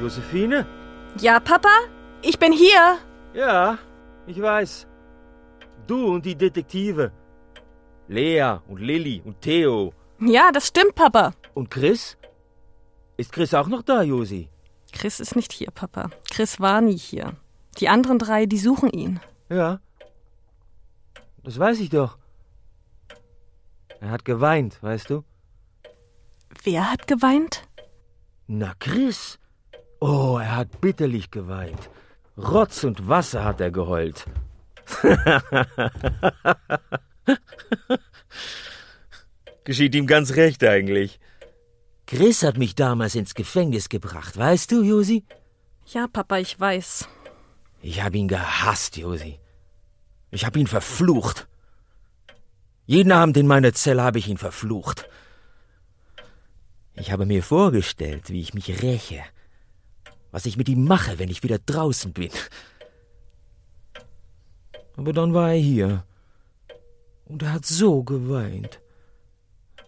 Josephine? 0.00 0.66
Ja, 1.20 1.40
Papa? 1.40 1.68
Ich 2.22 2.38
bin 2.38 2.52
hier. 2.52 2.98
Ja, 3.34 3.78
ich 4.26 4.40
weiß. 4.40 4.86
Du 5.86 6.14
und 6.14 6.24
die 6.24 6.34
Detektive. 6.34 7.12
Lea 8.08 8.58
und 8.68 8.80
Lilly 8.80 9.22
und 9.24 9.40
Theo. 9.40 9.92
Ja, 10.20 10.52
das 10.52 10.68
stimmt, 10.68 10.94
Papa. 10.94 11.32
Und 11.54 11.70
Chris? 11.70 12.16
Ist 13.16 13.32
Chris 13.32 13.52
auch 13.54 13.66
noch 13.68 13.82
da, 13.82 14.02
Josi? 14.02 14.48
Chris 14.92 15.20
ist 15.20 15.36
nicht 15.36 15.52
hier, 15.52 15.70
Papa. 15.70 16.10
Chris 16.30 16.60
war 16.60 16.80
nie 16.80 16.96
hier. 16.96 17.32
Die 17.78 17.88
anderen 17.88 18.18
drei, 18.18 18.46
die 18.46 18.58
suchen 18.58 18.90
ihn. 18.90 19.20
Ja. 19.48 19.80
Das 21.42 21.58
weiß 21.58 21.80
ich 21.80 21.90
doch. 21.90 22.18
Er 24.00 24.10
hat 24.10 24.24
geweint, 24.24 24.82
weißt 24.82 25.10
du? 25.10 25.24
Wer 26.62 26.90
hat 26.90 27.06
geweint? 27.06 27.62
Na, 28.46 28.74
Chris. 28.78 29.38
Oh, 30.00 30.38
er 30.40 30.56
hat 30.56 30.80
bitterlich 30.80 31.30
geweint. 31.30 31.90
Rotz 32.36 32.84
und 32.84 33.08
Wasser 33.08 33.44
hat 33.44 33.60
er 33.60 33.70
geheult. 33.70 34.26
Geschieht 39.64 39.94
ihm 39.94 40.06
ganz 40.06 40.34
recht 40.34 40.62
eigentlich. 40.62 41.18
Chris 42.06 42.42
hat 42.44 42.56
mich 42.56 42.74
damals 42.76 43.14
ins 43.16 43.34
Gefängnis 43.34 43.88
gebracht, 43.88 44.36
weißt 44.36 44.70
du, 44.70 44.82
Josi? 44.82 45.24
Ja, 45.86 46.06
Papa, 46.06 46.38
ich 46.38 46.60
weiß. 46.60 47.08
Ich 47.82 48.02
habe 48.02 48.18
ihn 48.18 48.28
gehasst, 48.28 48.96
Josi. 48.96 49.40
Ich 50.30 50.44
habe 50.44 50.58
ihn 50.60 50.66
verflucht. 50.68 51.48
Jeden 52.86 53.12
Abend 53.12 53.36
in 53.36 53.46
meiner 53.46 53.72
Zelle 53.72 54.02
habe 54.02 54.18
ich 54.18 54.28
ihn 54.28 54.38
verflucht. 54.38 55.08
Ich 56.94 57.10
habe 57.10 57.26
mir 57.26 57.42
vorgestellt, 57.42 58.30
wie 58.30 58.40
ich 58.40 58.54
mich 58.54 58.82
räche, 58.82 59.22
was 60.30 60.46
ich 60.46 60.56
mit 60.56 60.68
ihm 60.68 60.84
mache, 60.84 61.18
wenn 61.18 61.28
ich 61.28 61.42
wieder 61.42 61.58
draußen 61.58 62.12
bin. 62.12 62.30
Aber 64.96 65.12
dann 65.12 65.34
war 65.34 65.50
er 65.50 65.58
hier. 65.58 66.04
Und 67.26 67.42
er 67.42 67.52
hat 67.52 67.66
so 67.66 68.02
geweint. 68.02 68.80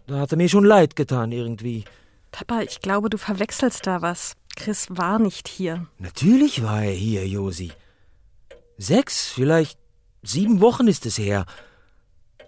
Da 0.05 0.19
hat 0.19 0.31
er 0.31 0.37
mir 0.37 0.49
schon 0.49 0.65
leid 0.65 0.95
getan 0.95 1.31
irgendwie. 1.31 1.85
Papa, 2.31 2.61
ich 2.61 2.81
glaube, 2.81 3.09
du 3.09 3.17
verwechselst 3.17 3.87
da 3.87 4.01
was. 4.01 4.33
Chris 4.55 4.87
war 4.89 5.19
nicht 5.19 5.47
hier. 5.47 5.87
Natürlich 5.97 6.63
war 6.63 6.83
er 6.83 6.91
hier, 6.91 7.27
Josi. 7.27 7.71
Sechs, 8.77 9.27
vielleicht 9.27 9.79
sieben 10.21 10.61
Wochen 10.61 10.87
ist 10.87 11.05
es 11.05 11.17
her. 11.17 11.45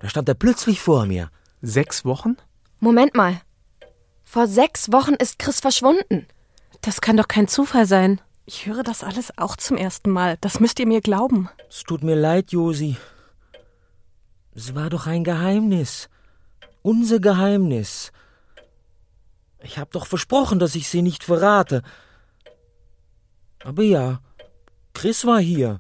Da 0.02 0.10
stand 0.10 0.28
er 0.28 0.36
plötzlich 0.36 0.82
vor 0.82 1.06
mir. 1.06 1.30
Sechs 1.62 2.04
Wochen? 2.06 2.36
Moment 2.80 3.14
mal. 3.14 3.40
Vor 4.24 4.48
sechs 4.48 4.92
Wochen 4.92 5.14
ist 5.14 5.38
Chris 5.38 5.60
verschwunden. 5.60 6.26
Das 6.82 7.02
kann 7.02 7.18
doch 7.18 7.28
kein 7.28 7.48
Zufall 7.48 7.86
sein. 7.86 8.20
Ich 8.46 8.66
höre 8.66 8.82
das 8.82 9.04
alles 9.04 9.38
auch 9.38 9.56
zum 9.56 9.78
ersten 9.78 10.10
Mal. 10.10 10.38
Das 10.42 10.60
müsst 10.60 10.80
ihr 10.80 10.88
mir 10.88 11.02
glauben. 11.02 11.50
Es 11.70 11.84
tut 11.84 12.04
mir 12.04 12.16
leid, 12.16 12.52
Josi. 12.52 12.98
Es 14.56 14.74
war 14.74 14.90
doch 14.90 15.06
ein 15.06 15.24
Geheimnis. 15.24 16.10
Unser 16.82 17.20
Geheimnis. 17.20 18.12
Ich 19.62 19.78
hab 19.78 19.92
doch 19.92 20.08
versprochen, 20.08 20.58
dass 20.58 20.74
ich 20.74 20.90
sie 20.90 21.04
nicht 21.04 21.24
verrate. 21.24 21.84
Aber 23.64 23.84
ja, 23.84 24.20
Chris 24.94 25.26
war 25.26 25.40
hier. 25.40 25.80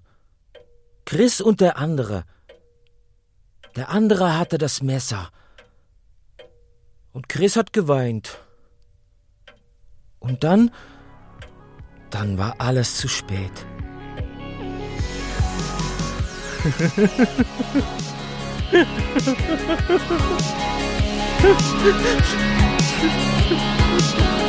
Chris 1.05 1.41
und 1.41 1.59
der 1.59 1.77
andere. 1.77 2.25
Der 3.75 3.89
andere 3.89 4.37
hatte 4.37 4.57
das 4.57 4.81
Messer. 4.81 5.29
Und 7.13 7.29
Chris 7.29 7.55
hat 7.55 7.73
geweint. 7.73 8.39
Und 10.19 10.43
dann, 10.43 10.71
dann 12.09 12.37
war 12.37 12.55
alles 12.59 12.97
zu 12.97 13.07
spät. 13.07 13.51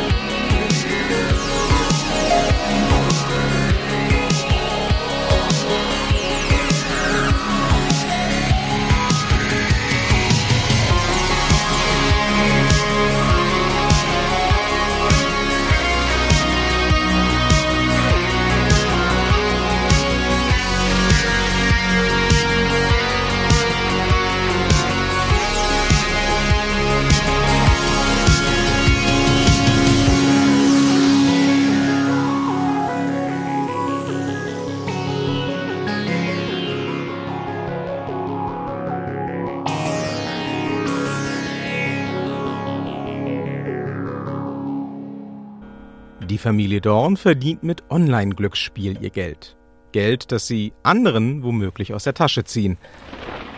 Familie 46.42 46.80
Dorn 46.80 47.16
verdient 47.16 47.62
mit 47.62 47.88
Online-Glücksspiel 47.88 49.00
ihr 49.00 49.10
Geld. 49.10 49.56
Geld, 49.92 50.32
das 50.32 50.48
sie 50.48 50.72
anderen 50.82 51.44
womöglich 51.44 51.94
aus 51.94 52.02
der 52.02 52.14
Tasche 52.14 52.42
ziehen. 52.42 52.78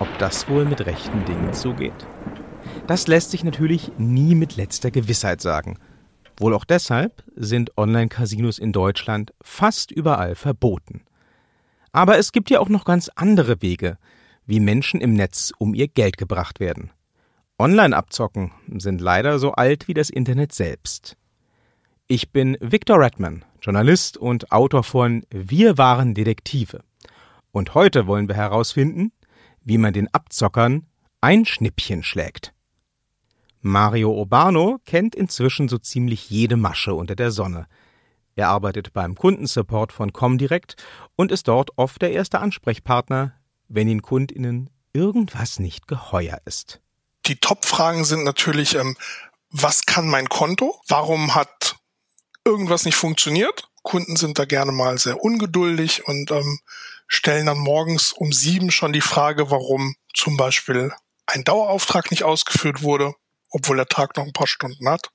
Ob 0.01 0.19
das 0.19 0.51
wohl 0.51 0.67
mit 0.67 0.85
rechten 0.85 1.25
Dingen 1.25 1.55
zugeht? 1.55 1.95
Das 2.87 3.07
lässt 3.07 3.31
sich 3.31 3.43
natürlich 3.43 3.91
nie 3.97 4.35
mit 4.35 4.57
letzter 4.57 4.91
Gewissheit 4.91 5.41
sagen. 5.41 5.79
Wohl 6.37 6.53
auch 6.53 6.67
deshalb 6.67 7.25
sind 7.35 7.79
Online-Casinos 7.79 8.59
in 8.59 8.73
Deutschland 8.73 9.33
fast 9.41 9.91
überall 9.91 10.35
verboten. 10.35 11.05
Aber 11.91 12.19
es 12.19 12.33
gibt 12.33 12.51
ja 12.51 12.61
auch 12.61 12.69
noch 12.69 12.85
ganz 12.85 13.09
andere 13.15 13.63
Wege, 13.63 13.97
wie 14.45 14.61
Menschen 14.61 15.01
im 15.01 15.15
Netz 15.15 15.55
um 15.57 15.73
ihr 15.73 15.89
Geld 15.89 16.19
gebracht 16.19 16.61
werden. 16.61 16.91
Online-Abzocken 17.59 18.53
sind 18.77 19.01
leider 19.01 19.39
so 19.39 19.53
alt 19.53 19.89
wie 19.89 19.95
das 19.95 20.11
Internet 20.11 20.53
selbst. 20.53 21.17
Ich 22.07 22.33
bin 22.33 22.59
Victor 22.61 23.01
Redman, 23.01 23.47
Journalist 23.63 24.19
und 24.19 24.53
Autor 24.53 24.85
von 24.85 25.25
Wir 25.31 25.79
waren 25.79 26.13
Detektive. 26.13 26.85
Und 27.51 27.73
heute 27.73 28.07
wollen 28.07 28.29
wir 28.29 28.35
herausfinden, 28.35 29.11
wie 29.63 29.79
man 29.79 29.95
den 29.95 30.13
Abzockern 30.13 30.87
ein 31.23 31.47
Schnippchen 31.47 32.03
schlägt. 32.03 32.53
Mario 33.63 34.13
Urbano 34.13 34.81
kennt 34.85 35.15
inzwischen 35.15 35.71
so 35.71 35.79
ziemlich 35.79 36.29
jede 36.29 36.59
Masche 36.59 36.93
unter 36.93 37.17
der 37.17 37.31
Sonne. 37.31 37.67
Er 38.37 38.49
arbeitet 38.51 38.93
beim 38.93 39.15
Kundensupport 39.15 39.91
von 39.91 40.13
Comdirect 40.13 40.77
und 41.17 41.33
ist 41.33 41.49
dort 41.49 41.71
oft 41.79 42.03
der 42.03 42.13
erste 42.13 42.41
Ansprechpartner, 42.41 43.33
wenn 43.69 43.87
den 43.87 44.03
KundInnen 44.03 44.69
irgendwas 44.93 45.59
nicht 45.59 45.89
geheuer 45.89 46.39
ist. 46.45 46.83
Die 47.25 47.37
Top-Fragen 47.37 48.05
sind 48.05 48.25
natürlich, 48.25 48.75
ähm, 48.75 48.95
was 49.49 49.87
kann 49.87 50.07
mein 50.07 50.29
Konto? 50.29 50.79
Warum 50.87 51.35
hat 51.35 51.64
irgendwas 52.45 52.85
nicht 52.85 52.97
funktioniert. 52.97 53.69
Kunden 53.83 54.17
sind 54.17 54.39
da 54.39 54.45
gerne 54.45 54.73
mal 54.73 54.99
sehr 54.99 55.23
ungeduldig 55.23 56.07
und 56.07 56.31
ähm, 56.31 56.61
stellen 57.07 57.47
dann 57.47 57.59
morgens 57.59 58.13
um 58.13 58.33
sieben 58.33 58.71
schon 58.71 58.93
die 58.93 59.01
Frage, 59.01 59.51
warum 59.51 59.95
zum 60.15 60.37
Beispiel 60.37 60.93
ein 61.27 61.45
Dauerauftrag 61.45 62.11
nicht 62.11 62.25
ausgeführt 62.25 62.83
wurde, 62.83 63.15
obwohl 63.51 63.77
der 63.77 63.87
Tag 63.87 64.17
noch 64.17 64.25
ein 64.25 64.33
paar 64.33 64.47
Stunden 64.47 64.89
hat. 64.89 65.11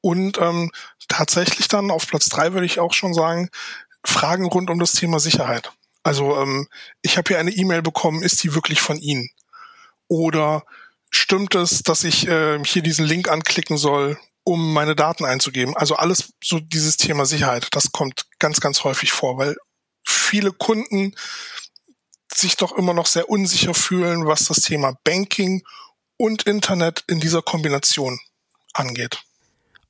Und 0.00 0.38
ähm, 0.38 0.70
tatsächlich 1.08 1.68
dann 1.68 1.90
auf 1.90 2.06
Platz 2.06 2.28
drei 2.28 2.52
würde 2.52 2.66
ich 2.66 2.78
auch 2.78 2.92
schon 2.92 3.14
sagen, 3.14 3.48
Fragen 4.04 4.46
rund 4.46 4.70
um 4.70 4.78
das 4.78 4.92
Thema 4.92 5.18
Sicherheit. 5.18 5.72
Also 6.02 6.36
ähm, 6.36 6.68
ich 7.00 7.16
habe 7.16 7.28
hier 7.28 7.38
eine 7.38 7.50
E-Mail 7.50 7.82
bekommen, 7.82 8.22
ist 8.22 8.42
die 8.42 8.54
wirklich 8.54 8.80
von 8.80 8.98
Ihnen? 8.98 9.30
Oder 10.08 10.64
stimmt 11.10 11.54
es, 11.54 11.82
dass 11.82 12.04
ich 12.04 12.28
äh, 12.28 12.62
hier 12.64 12.82
diesen 12.82 13.06
Link 13.06 13.28
anklicken 13.28 13.78
soll? 13.78 14.18
Um 14.44 14.72
meine 14.72 14.94
Daten 14.94 15.24
einzugeben. 15.24 15.76
Also 15.76 15.96
alles 15.96 16.34
so 16.42 16.60
dieses 16.60 16.96
Thema 16.96 17.26
Sicherheit, 17.26 17.68
das 17.72 17.92
kommt 17.92 18.26
ganz, 18.38 18.60
ganz 18.60 18.84
häufig 18.84 19.12
vor, 19.12 19.38
weil 19.38 19.56
viele 20.04 20.52
Kunden 20.52 21.14
sich 22.32 22.56
doch 22.56 22.72
immer 22.72 22.94
noch 22.94 23.06
sehr 23.06 23.28
unsicher 23.30 23.74
fühlen, 23.74 24.26
was 24.26 24.44
das 24.46 24.60
Thema 24.60 24.94
Banking 25.04 25.62
und 26.16 26.44
Internet 26.44 27.04
in 27.06 27.20
dieser 27.20 27.42
Kombination 27.42 28.18
angeht. 28.72 29.22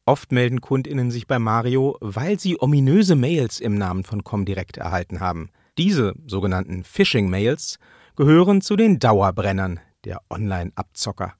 Oft 0.06 0.32
melden 0.32 0.60
Kundinnen 0.60 1.10
sich 1.10 1.26
bei 1.26 1.38
Mario, 1.38 1.96
weil 2.00 2.38
sie 2.38 2.60
ominöse 2.60 3.16
Mails 3.16 3.58
im 3.58 3.76
Namen 3.78 4.04
von 4.04 4.22
Comdirect 4.22 4.76
erhalten 4.76 5.20
haben. 5.20 5.50
Diese 5.78 6.14
sogenannten 6.26 6.84
Phishing-Mails 6.84 7.78
gehören 8.14 8.60
zu 8.60 8.76
den 8.76 8.98
Dauerbrennern 8.98 9.80
der 10.04 10.20
Online-Abzocker. 10.28 11.34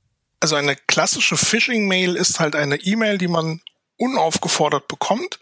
Also 0.45 0.57
eine 0.57 0.77
klassische 0.77 1.39
Phishing-Mail 1.39 2.17
ist 2.17 2.39
halt 2.39 2.55
eine 2.55 2.77
E-Mail, 2.77 3.17
die 3.17 3.29
man 3.29 3.63
unaufgefordert 3.97 4.89
bekommt, 4.89 5.41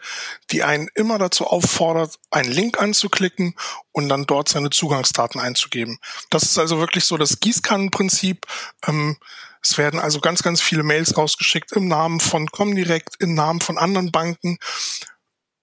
die 0.53 0.63
einen 0.63 0.87
immer 0.95 1.19
dazu 1.19 1.45
auffordert, 1.45 2.21
einen 2.31 2.53
Link 2.53 2.81
anzuklicken 2.81 3.57
und 3.91 4.09
dann 4.09 4.27
dort 4.27 4.49
seine 4.49 4.71
Zugangsdaten 4.71 5.41
einzugeben. 5.41 5.99
Das 6.31 6.45
ist 6.45 6.57
also 6.57 6.79
wirklich 6.79 7.05
so 7.05 7.17
das 7.17 7.41
Gießkannenprinzip. 7.41 8.47
Ähm, 8.87 9.17
es 9.61 9.77
werden 9.77 9.99
also 9.99 10.21
ganz, 10.21 10.45
ganz 10.45 10.61
viele 10.61 10.85
Mails 10.85 11.17
rausgeschickt 11.17 11.73
im 11.73 11.89
Namen 11.89 12.21
von 12.21 12.47
Comdirect, 12.47 13.17
im 13.19 13.35
Namen 13.35 13.61
von 13.61 13.79
anderen 13.79 14.13
Banken. 14.13 14.59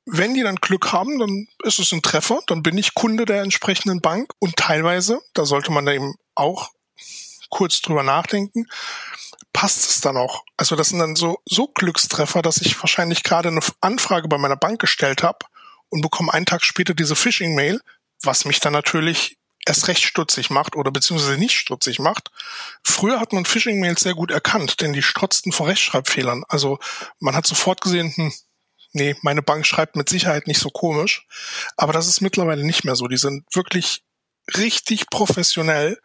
Wenn 0.03 0.33
die 0.33 0.43
dann 0.43 0.57
Glück 0.57 0.91
haben, 0.91 1.17
dann 1.17 1.47
ist 1.63 1.79
es 1.79 1.93
ein 1.93 2.01
Treffer, 2.01 2.41
dann 2.47 2.61
bin 2.61 2.77
ich 2.77 2.93
Kunde 2.93 3.23
der 3.23 3.43
entsprechenden 3.43 4.01
Bank 4.01 4.33
und 4.39 4.57
teilweise, 4.57 5.21
da 5.33 5.45
sollte 5.45 5.71
man 5.71 5.85
da 5.85 5.93
eben 5.93 6.15
auch 6.35 6.71
kurz 7.49 7.81
drüber 7.81 8.03
nachdenken, 8.03 8.67
passt 9.53 9.89
es 9.89 10.01
dann 10.01 10.17
auch. 10.17 10.43
Also 10.57 10.75
das 10.75 10.89
sind 10.89 10.99
dann 10.99 11.15
so, 11.15 11.39
so 11.45 11.67
Glückstreffer, 11.67 12.41
dass 12.41 12.57
ich 12.57 12.79
wahrscheinlich 12.81 13.23
gerade 13.23 13.49
eine 13.49 13.61
Anfrage 13.81 14.27
bei 14.27 14.37
meiner 14.37 14.57
Bank 14.57 14.79
gestellt 14.79 15.23
habe 15.23 15.39
und 15.89 16.01
bekomme 16.01 16.33
einen 16.33 16.45
Tag 16.45 16.63
später 16.63 16.93
diese 16.93 17.15
Phishing-Mail, 17.15 17.81
was 18.21 18.45
mich 18.45 18.59
dann 18.59 18.73
natürlich 18.73 19.37
erst 19.65 19.87
recht 19.87 20.03
stutzig 20.03 20.49
macht 20.49 20.75
oder 20.75 20.91
beziehungsweise 20.91 21.37
nicht 21.37 21.57
stutzig 21.57 21.99
macht. 21.99 22.31
Früher 22.83 23.19
hat 23.19 23.33
man 23.33 23.45
Phishing-Mails 23.45 24.01
sehr 24.01 24.13
gut 24.13 24.31
erkannt, 24.31 24.81
denn 24.81 24.93
die 24.93 25.03
strotzten 25.03 25.51
vor 25.51 25.67
Rechtschreibfehlern. 25.67 26.43
Also 26.47 26.79
man 27.19 27.35
hat 27.35 27.45
sofort 27.45 27.81
gesehen, 27.81 28.11
hm, 28.15 28.33
nee, 28.93 29.15
meine 29.21 29.41
Bank 29.41 29.65
schreibt 29.65 29.95
mit 29.95 30.09
Sicherheit 30.09 30.47
nicht 30.47 30.59
so 30.59 30.69
komisch. 30.69 31.27
Aber 31.77 31.93
das 31.93 32.07
ist 32.07 32.21
mittlerweile 32.21 32.65
nicht 32.65 32.83
mehr 32.83 32.95
so. 32.95 33.07
Die 33.07 33.17
sind 33.17 33.43
wirklich 33.53 34.03
richtig 34.57 35.09
professionell. 35.09 35.99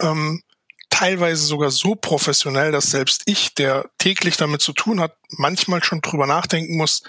Ähm, 0.00 0.42
teilweise 0.92 1.44
sogar 1.44 1.70
so 1.70 1.96
professionell, 1.96 2.70
dass 2.70 2.90
selbst 2.90 3.22
ich, 3.26 3.54
der 3.54 3.90
täglich 3.98 4.36
damit 4.36 4.60
zu 4.60 4.72
tun 4.72 5.00
hat, 5.00 5.16
manchmal 5.30 5.82
schon 5.82 6.02
drüber 6.02 6.26
nachdenken 6.26 6.76
muss, 6.76 7.02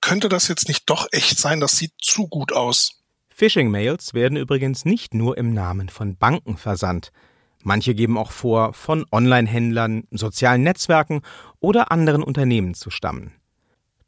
könnte 0.00 0.28
das 0.28 0.48
jetzt 0.48 0.68
nicht 0.68 0.88
doch 0.88 1.08
echt 1.12 1.38
sein? 1.38 1.60
Das 1.60 1.76
sieht 1.76 1.92
zu 2.00 2.28
gut 2.28 2.52
aus. 2.52 3.02
Phishing-Mails 3.30 4.14
werden 4.14 4.38
übrigens 4.38 4.84
nicht 4.84 5.12
nur 5.12 5.36
im 5.36 5.52
Namen 5.52 5.88
von 5.88 6.16
Banken 6.16 6.56
versandt. 6.56 7.10
Manche 7.62 7.94
geben 7.94 8.16
auch 8.16 8.30
vor, 8.30 8.72
von 8.72 9.04
Online-Händlern, 9.10 10.04
sozialen 10.12 10.62
Netzwerken 10.62 11.22
oder 11.58 11.90
anderen 11.90 12.22
Unternehmen 12.22 12.74
zu 12.74 12.90
stammen. 12.90 13.32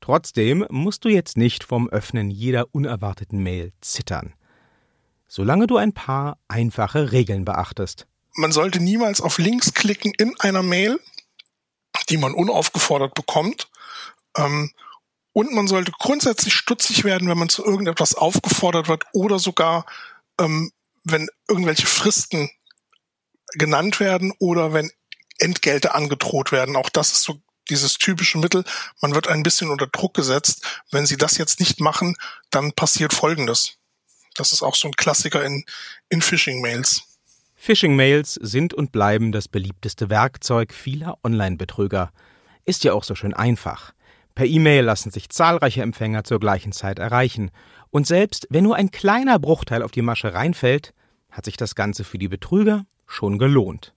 Trotzdem 0.00 0.64
musst 0.70 1.04
du 1.04 1.08
jetzt 1.08 1.36
nicht 1.36 1.64
vom 1.64 1.88
Öffnen 1.88 2.30
jeder 2.30 2.72
unerwarteten 2.72 3.42
Mail 3.42 3.72
zittern. 3.80 4.34
Solange 5.26 5.66
du 5.66 5.78
ein 5.78 5.92
paar 5.92 6.38
einfache 6.46 7.10
Regeln 7.10 7.44
beachtest 7.44 8.06
man 8.36 8.52
sollte 8.52 8.80
niemals 8.80 9.20
auf 9.20 9.38
Links 9.38 9.74
klicken 9.74 10.12
in 10.16 10.38
einer 10.40 10.62
Mail, 10.62 11.00
die 12.08 12.16
man 12.16 12.34
unaufgefordert 12.34 13.14
bekommt. 13.14 13.68
Ähm, 14.36 14.72
Und 15.32 15.52
man 15.52 15.68
sollte 15.68 15.92
grundsätzlich 15.92 16.54
stutzig 16.54 17.04
werden, 17.04 17.28
wenn 17.28 17.36
man 17.36 17.50
zu 17.50 17.62
irgendetwas 17.62 18.14
aufgefordert 18.14 18.88
wird 18.88 19.04
oder 19.12 19.38
sogar, 19.38 19.84
ähm, 20.40 20.72
wenn 21.04 21.28
irgendwelche 21.46 21.86
Fristen 21.86 22.50
genannt 23.52 24.00
werden 24.00 24.32
oder 24.38 24.72
wenn 24.72 24.90
Entgelte 25.38 25.94
angedroht 25.94 26.52
werden. 26.52 26.76
Auch 26.76 26.88
das 26.88 27.12
ist 27.12 27.22
so 27.22 27.38
dieses 27.68 27.98
typische 27.98 28.38
Mittel. 28.38 28.64
Man 29.02 29.14
wird 29.14 29.28
ein 29.28 29.42
bisschen 29.42 29.70
unter 29.70 29.86
Druck 29.88 30.14
gesetzt. 30.14 30.62
Wenn 30.90 31.04
Sie 31.04 31.18
das 31.18 31.36
jetzt 31.36 31.60
nicht 31.60 31.80
machen, 31.80 32.16
dann 32.50 32.72
passiert 32.72 33.12
Folgendes. 33.12 33.76
Das 34.36 34.52
ist 34.52 34.62
auch 34.62 34.74
so 34.74 34.88
ein 34.88 34.96
Klassiker 34.96 35.44
in, 35.44 35.64
in 36.08 36.22
Phishing-Mails. 36.22 37.02
Phishing-Mails 37.66 38.34
sind 38.34 38.74
und 38.74 38.92
bleiben 38.92 39.32
das 39.32 39.48
beliebteste 39.48 40.08
Werkzeug 40.08 40.72
vieler 40.72 41.18
Online-Betrüger. 41.24 42.12
Ist 42.64 42.84
ja 42.84 42.92
auch 42.92 43.02
so 43.02 43.16
schön 43.16 43.34
einfach. 43.34 43.92
Per 44.36 44.46
E-Mail 44.46 44.84
lassen 44.84 45.10
sich 45.10 45.30
zahlreiche 45.30 45.82
Empfänger 45.82 46.22
zur 46.22 46.38
gleichen 46.38 46.70
Zeit 46.70 47.00
erreichen. 47.00 47.50
Und 47.90 48.06
selbst 48.06 48.46
wenn 48.50 48.62
nur 48.62 48.76
ein 48.76 48.92
kleiner 48.92 49.40
Bruchteil 49.40 49.82
auf 49.82 49.90
die 49.90 50.02
Masche 50.02 50.32
reinfällt, 50.32 50.94
hat 51.28 51.44
sich 51.44 51.56
das 51.56 51.74
Ganze 51.74 52.04
für 52.04 52.18
die 52.18 52.28
Betrüger 52.28 52.86
schon 53.04 53.36
gelohnt. 53.36 53.94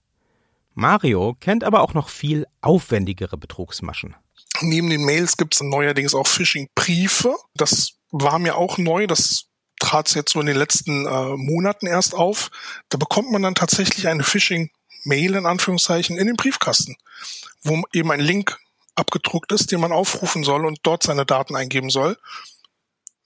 Mario 0.74 1.36
kennt 1.38 1.62
aber 1.62 1.82
auch 1.82 1.94
noch 1.94 2.08
viel 2.08 2.46
aufwendigere 2.62 3.36
Betrugsmaschen. 3.36 4.16
Neben 4.62 4.90
den 4.90 5.04
Mails 5.04 5.36
gibt 5.36 5.54
es 5.54 5.60
neuerdings 5.60 6.12
auch 6.12 6.26
Phishing-Briefe. 6.26 7.36
Das 7.54 7.92
war 8.10 8.40
mir 8.40 8.56
auch 8.56 8.78
neu. 8.78 9.06
Das 9.06 9.44
trat 9.90 10.14
jetzt 10.14 10.32
so 10.32 10.40
in 10.40 10.46
den 10.46 10.56
letzten 10.56 11.06
äh, 11.06 11.36
Monaten 11.36 11.86
erst 11.86 12.14
auf. 12.14 12.50
Da 12.90 12.98
bekommt 12.98 13.32
man 13.32 13.42
dann 13.42 13.56
tatsächlich 13.56 14.06
eine 14.06 14.22
Phishing-Mail 14.22 15.34
in 15.34 15.46
Anführungszeichen 15.46 16.16
in 16.16 16.28
den 16.28 16.36
Briefkasten, 16.36 16.96
wo 17.62 17.82
eben 17.92 18.12
ein 18.12 18.20
Link 18.20 18.58
abgedruckt 18.94 19.50
ist, 19.50 19.72
den 19.72 19.80
man 19.80 19.92
aufrufen 19.92 20.44
soll 20.44 20.64
und 20.64 20.78
dort 20.84 21.02
seine 21.02 21.26
Daten 21.26 21.56
eingeben 21.56 21.90
soll. 21.90 22.16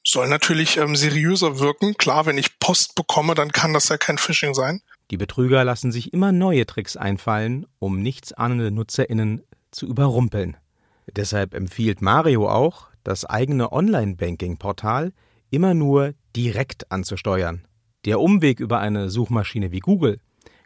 Soll 0.06 0.28
natürlich 0.28 0.78
ähm, 0.78 0.96
seriöser 0.96 1.58
wirken. 1.58 1.96
Klar, 1.98 2.24
wenn 2.24 2.38
ich 2.38 2.58
Post 2.58 2.94
bekomme, 2.94 3.34
dann 3.34 3.52
kann 3.52 3.74
das 3.74 3.88
ja 3.88 3.98
kein 3.98 4.18
Phishing 4.18 4.54
sein. 4.54 4.80
Die 5.10 5.18
Betrüger 5.18 5.64
lassen 5.64 5.92
sich 5.92 6.14
immer 6.14 6.32
neue 6.32 6.64
Tricks 6.64 6.96
einfallen, 6.96 7.66
um 7.78 8.00
nichtsahnende 8.02 8.70
NutzerInnen 8.70 9.42
zu 9.70 9.86
überrumpeln. 9.86 10.56
Deshalb 11.14 11.52
empfiehlt 11.52 12.00
Mario 12.00 12.48
auch, 12.48 12.88
das 13.02 13.26
eigene 13.26 13.70
Online-Banking-Portal 13.70 15.12
immer 15.50 15.74
nur 15.74 16.14
direkt 16.36 16.90
anzusteuern. 16.90 17.66
Der 18.04 18.20
Umweg 18.20 18.60
über 18.60 18.80
eine 18.80 19.08
Suchmaschine 19.08 19.72
wie 19.72 19.80
Google 19.80 20.20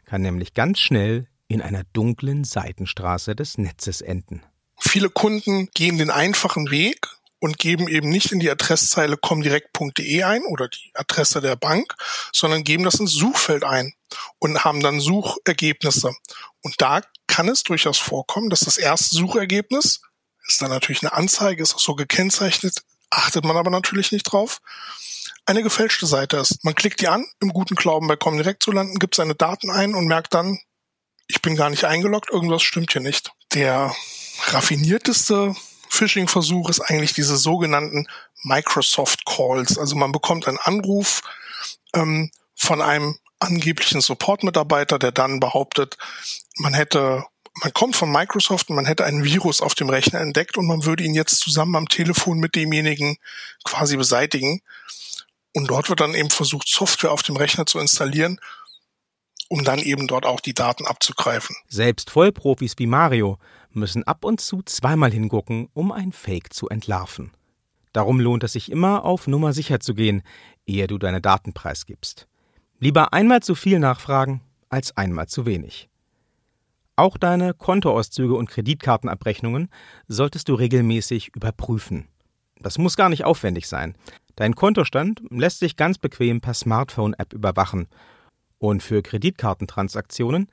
kann 0.05 0.21
nämlich 0.21 0.53
ganz 0.53 0.79
schnell 0.79 1.27
in 1.47 1.61
einer 1.61 1.83
dunklen 1.93 2.43
Seitenstraße 2.43 3.35
des 3.35 3.57
Netzes 3.57 4.01
enden. 4.01 4.43
Viele 4.79 5.09
Kunden 5.09 5.69
gehen 5.73 5.97
den 5.97 6.09
einfachen 6.09 6.71
Weg 6.71 7.07
und 7.39 7.57
geben 7.57 7.87
eben 7.87 8.09
nicht 8.09 8.31
in 8.31 8.39
die 8.39 8.49
Adresszeile 8.49 9.17
comdirect.de 9.17 10.23
ein 10.23 10.43
oder 10.43 10.67
die 10.67 10.91
Adresse 10.93 11.41
der 11.41 11.55
Bank, 11.55 11.95
sondern 12.33 12.63
geben 12.63 12.83
das 12.83 12.99
ins 12.99 13.13
Suchfeld 13.13 13.63
ein 13.63 13.93
und 14.39 14.63
haben 14.63 14.81
dann 14.81 14.99
Suchergebnisse. 14.99 16.13
Und 16.61 16.75
da 16.79 17.01
kann 17.27 17.47
es 17.47 17.63
durchaus 17.63 17.97
vorkommen, 17.97 18.49
dass 18.49 18.61
das 18.61 18.77
erste 18.77 19.15
Suchergebnis 19.15 20.01
ist 20.47 20.61
dann 20.61 20.71
natürlich 20.71 21.03
eine 21.03 21.13
Anzeige, 21.13 21.61
ist 21.61 21.75
auch 21.75 21.79
so 21.79 21.95
gekennzeichnet, 21.95 22.83
achtet 23.11 23.45
man 23.45 23.55
aber 23.55 23.69
natürlich 23.69 24.11
nicht 24.11 24.23
drauf, 24.23 24.61
eine 25.49 25.63
gefälschte 25.63 26.05
Seite 26.05 26.37
ist. 26.37 26.63
Man 26.63 26.75
klickt 26.75 27.01
die 27.01 27.07
an, 27.07 27.25
im 27.41 27.49
guten 27.49 27.75
Glauben 27.75 28.07
bei 28.07 28.15
Comdirect 28.15 28.61
zu 28.61 28.71
landen, 28.71 28.99
gibt 28.99 29.15
seine 29.15 29.33
Daten 29.33 29.71
ein 29.71 29.95
und 29.95 30.05
merkt 30.05 30.35
dann, 30.35 30.59
ich 31.27 31.41
bin 31.41 31.55
gar 31.55 31.71
nicht 31.71 31.85
eingeloggt, 31.85 32.29
irgendwas 32.29 32.61
stimmt 32.61 32.91
hier 32.91 33.01
nicht. 33.01 33.31
Der 33.53 33.93
raffinierteste 34.47 35.55
Phishing-Versuch 35.89 36.69
ist 36.69 36.81
eigentlich 36.81 37.13
diese 37.13 37.35
sogenannten 37.35 38.07
Microsoft 38.43 39.25
Calls. 39.25 39.77
Also 39.79 39.95
man 39.95 40.11
bekommt 40.11 40.47
einen 40.47 40.59
Anruf 40.59 41.21
ähm, 41.93 42.31
von 42.55 42.81
einem 42.81 43.17
angeblichen 43.39 44.01
Support-Mitarbeiter, 44.01 44.99
der 44.99 45.11
dann 45.11 45.39
behauptet, 45.39 45.97
man 46.57 46.75
hätte, 46.75 47.25
man 47.63 47.73
kommt 47.73 47.95
von 47.95 48.11
Microsoft 48.11 48.69
und 48.69 48.75
man 48.75 48.85
hätte 48.85 49.05
einen 49.05 49.23
Virus 49.23 49.61
auf 49.61 49.73
dem 49.73 49.89
Rechner 49.89 50.19
entdeckt 50.19 50.57
und 50.57 50.67
man 50.67 50.85
würde 50.85 51.03
ihn 51.03 51.15
jetzt 51.15 51.39
zusammen 51.39 51.75
am 51.75 51.87
Telefon 51.87 52.39
mit 52.39 52.55
demjenigen 52.55 53.17
quasi 53.63 53.97
beseitigen. 53.97 54.61
Und 55.55 55.69
dort 55.69 55.89
wird 55.89 55.99
dann 55.99 56.13
eben 56.13 56.29
versucht, 56.29 56.67
Software 56.67 57.11
auf 57.11 57.23
dem 57.23 57.35
Rechner 57.35 57.65
zu 57.65 57.79
installieren, 57.79 58.39
um 59.47 59.63
dann 59.63 59.79
eben 59.79 60.07
dort 60.07 60.25
auch 60.25 60.39
die 60.39 60.53
Daten 60.53 60.85
abzugreifen. 60.85 61.55
Selbst 61.67 62.11
Vollprofis 62.11 62.75
wie 62.77 62.85
Mario 62.85 63.39
müssen 63.71 64.03
ab 64.03 64.23
und 64.23 64.41
zu 64.41 64.61
zweimal 64.63 65.11
hingucken, 65.11 65.69
um 65.73 65.91
ein 65.91 66.11
Fake 66.11 66.53
zu 66.53 66.69
entlarven. 66.69 67.31
Darum 67.93 68.19
lohnt 68.19 68.43
es 68.43 68.53
sich 68.53 68.71
immer, 68.71 69.03
auf 69.03 69.27
Nummer 69.27 69.53
sicher 69.53 69.79
zu 69.79 69.95
gehen, 69.95 70.21
ehe 70.67 70.85
du 70.85 70.99
deine 70.99 71.21
Daten 71.21 71.53
preisgibst. 71.53 72.27
Lieber 72.79 73.13
einmal 73.13 73.41
zu 73.41 73.55
viel 73.55 73.79
nachfragen 73.79 74.41
als 74.69 74.95
einmal 74.95 75.27
zu 75.27 75.45
wenig. 75.45 75.89
Auch 76.95 77.17
deine 77.17 77.53
Kontoauszüge 77.53 78.35
und 78.35 78.49
Kreditkartenabrechnungen 78.49 79.69
solltest 80.07 80.49
du 80.49 80.53
regelmäßig 80.53 81.35
überprüfen. 81.35 82.07
Das 82.59 82.77
muss 82.77 82.97
gar 82.97 83.09
nicht 83.09 83.23
aufwendig 83.23 83.67
sein. 83.67 83.95
Dein 84.39 84.55
Kontostand 84.55 85.21
lässt 85.31 85.59
sich 85.59 85.75
ganz 85.75 85.97
bequem 85.97 86.39
per 86.39 86.53
Smartphone-App 86.53 87.33
überwachen. 87.33 87.89
Und 88.57 88.81
für 88.81 89.01
Kreditkartentransaktionen 89.01 90.49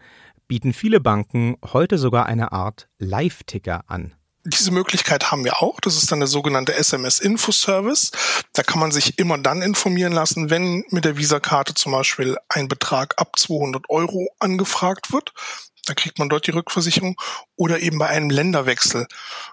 bieten 0.49 0.73
viele 0.73 0.99
Banken 0.99 1.57
heute 1.73 1.97
sogar 1.97 2.27
eine 2.27 2.51
Art 2.51 2.89
Live-Ticker 2.99 3.85
an. 3.87 4.13
Diese 4.45 4.73
Möglichkeit 4.73 5.31
haben 5.31 5.45
wir 5.45 5.63
auch. 5.63 5.79
Das 5.79 5.97
ist 5.97 6.11
dann 6.11 6.19
der 6.19 6.27
sogenannte 6.27 6.75
SMS-Info-Service. 6.75 8.11
Da 8.55 8.65
kann 8.65 8.81
man 8.81 8.91
sich 8.91 9.21
immer 9.21 9.39
dann 9.39 9.63
informieren 9.63 10.13
lassen, 10.13 10.51
wenn 10.51 10.83
mit 10.91 11.05
der 11.05 11.17
Visa-Karte 11.17 11.75
zum 11.75 11.93
Beispiel 11.93 12.37
ein 12.49 12.67
Betrag 12.67 13.15
ab 13.19 13.39
200 13.39 13.89
Euro 13.89 14.27
angefragt 14.41 15.13
wird. 15.13 15.33
Da 15.87 15.95
kriegt 15.95 16.19
man 16.19 16.29
dort 16.29 16.47
die 16.47 16.53
Rückversicherung 16.53 17.17
oder 17.57 17.81
eben 17.81 17.99
bei 17.99 18.09
einem 18.09 18.31
Länderwechsel. 18.31 19.07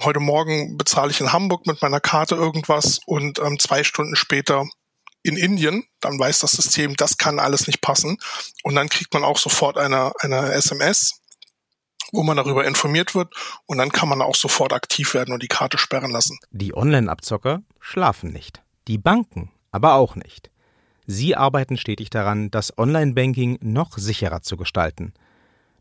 Heute 0.03 0.19
Morgen 0.19 0.77
bezahle 0.77 1.11
ich 1.11 1.21
in 1.21 1.31
Hamburg 1.31 1.65
mit 1.67 1.81
meiner 1.81 1.99
Karte 1.99 2.35
irgendwas 2.35 2.99
und 3.05 3.39
ähm, 3.39 3.59
zwei 3.59 3.83
Stunden 3.83 4.15
später 4.15 4.65
in 5.23 5.37
Indien, 5.37 5.85
dann 6.01 6.19
weiß 6.19 6.39
das 6.39 6.51
System, 6.51 6.95
das 6.97 7.17
kann 7.17 7.39
alles 7.39 7.67
nicht 7.67 7.79
passen. 7.79 8.17
Und 8.63 8.75
dann 8.75 8.89
kriegt 8.89 9.13
man 9.13 9.23
auch 9.23 9.37
sofort 9.37 9.77
eine, 9.77 10.11
eine 10.19 10.51
SMS, 10.51 11.21
wo 12.11 12.23
man 12.23 12.35
darüber 12.35 12.65
informiert 12.65 13.15
wird 13.15 13.33
und 13.65 13.77
dann 13.77 13.91
kann 13.91 14.09
man 14.09 14.21
auch 14.21 14.35
sofort 14.35 14.73
aktiv 14.73 15.13
werden 15.13 15.33
und 15.33 15.41
die 15.41 15.47
Karte 15.47 15.77
sperren 15.77 16.11
lassen. 16.11 16.37
Die 16.51 16.75
Online-Abzocker 16.75 17.63
schlafen 17.79 18.33
nicht. 18.33 18.61
Die 18.87 18.97
Banken 18.97 19.51
aber 19.71 19.95
auch 19.95 20.15
nicht. 20.15 20.51
Sie 21.05 21.35
arbeiten 21.35 21.77
stetig 21.77 22.09
daran, 22.09 22.49
das 22.51 22.77
Online-Banking 22.77 23.59
noch 23.61 23.97
sicherer 23.97 24.41
zu 24.41 24.55
gestalten. 24.55 25.13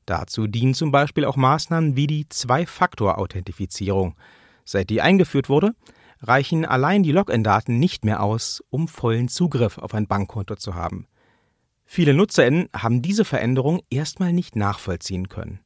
Dazu 0.07 0.47
dienen 0.47 0.75
zum 0.75 0.91
Beispiel 0.91 1.25
auch 1.25 1.37
Maßnahmen 1.37 1.97
wie 1.97 2.07
die 2.07 2.29
Zwei-Faktor-Authentifizierung. 2.29 4.15
Seit 4.65 4.91
die 4.91 5.01
eingeführt 5.01 5.49
wurde, 5.49 5.75
reichen 6.21 6.65
allein 6.65 7.03
die 7.03 7.13
Login-Daten 7.13 7.79
nicht 7.79 8.05
mehr 8.05 8.23
aus, 8.23 8.63
um 8.71 8.89
vollen 8.89 9.29
Zugriff 9.29 9.79
auf 9.79 9.95
ein 9.95 10.07
Bankkonto 10.07 10.57
zu 10.57 10.75
haben. 10.75 11.07
Viele 11.85 12.15
NutzerInnen 12.15 12.69
haben 12.75 13.03
diese 13.03 13.25
Veränderung 13.25 13.83
erstmal 13.91 14.33
nicht 14.33 14.57
nachvollziehen 14.57 15.29
können. 15.29 15.61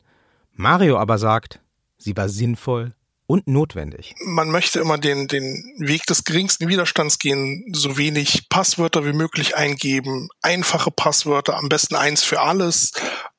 Mario 0.53 0.99
aber 0.99 1.18
sagt, 1.18 1.61
sie 1.99 2.16
war 2.16 2.29
sinnvoll 2.29 2.96
und 3.27 3.47
notwendig. 3.49 4.15
Man 4.25 4.51
möchte 4.51 4.81
immer 4.81 4.99
den, 4.99 5.29
den 5.29 5.75
Weg 5.79 6.07
des 6.07 6.25
geringsten 6.25 6.69
Widerstands 6.69 7.19
gehen, 7.19 7.65
so 7.73 7.97
wenig 7.97 8.49
Passwörter 8.49 9.05
wie 9.05 9.12
möglich 9.12 9.57
eingeben, 9.57 10.29
einfache 10.43 10.91
Passwörter, 10.91 11.57
am 11.57 11.69
besten 11.69 11.97
eins 11.97 12.23
für 12.23 12.41
alles. 12.41 12.93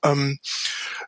Ähm, 0.03 0.39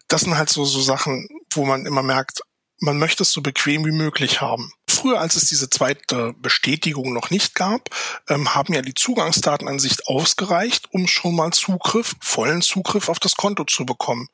das 0.08 0.22
sind 0.22 0.38
halt 0.38 0.50
so, 0.50 0.66
so 0.66 0.82
Sachen, 0.82 1.28
wo 1.52 1.66
man 1.66 1.86
immer 1.86 2.04
merkt, 2.04 2.42
man 2.82 2.98
möchte 2.98 3.24
es 3.24 3.32
so 3.32 3.42
bequem 3.42 3.86
wie 3.86 3.92
möglich 3.92 4.42
haben. 4.42 4.72
Früher, 4.90 5.20
als 5.20 5.36
es 5.36 5.50
diese 5.50 5.70
zweite 5.70 6.34
Bestätigung 6.38 7.14
noch 7.14 7.30
nicht 7.30 7.56
gab, 7.56 7.90
ähm, 8.30 8.56
haben 8.56 8.74
ja 8.74 8.82
die 8.82 8.94
Zugangsdatenansicht 8.94 10.08
ausgereicht, 10.08 10.88
um 10.92 11.08
schon 11.08 11.36
mal 11.36 11.52
Zugriff, 11.52 12.16
vollen 12.22 12.62
Zugriff 12.62 13.10
auf 13.10 13.20
das 13.20 13.36
Konto 13.36 13.66
zu 13.66 13.86
bekommen. 13.86 14.28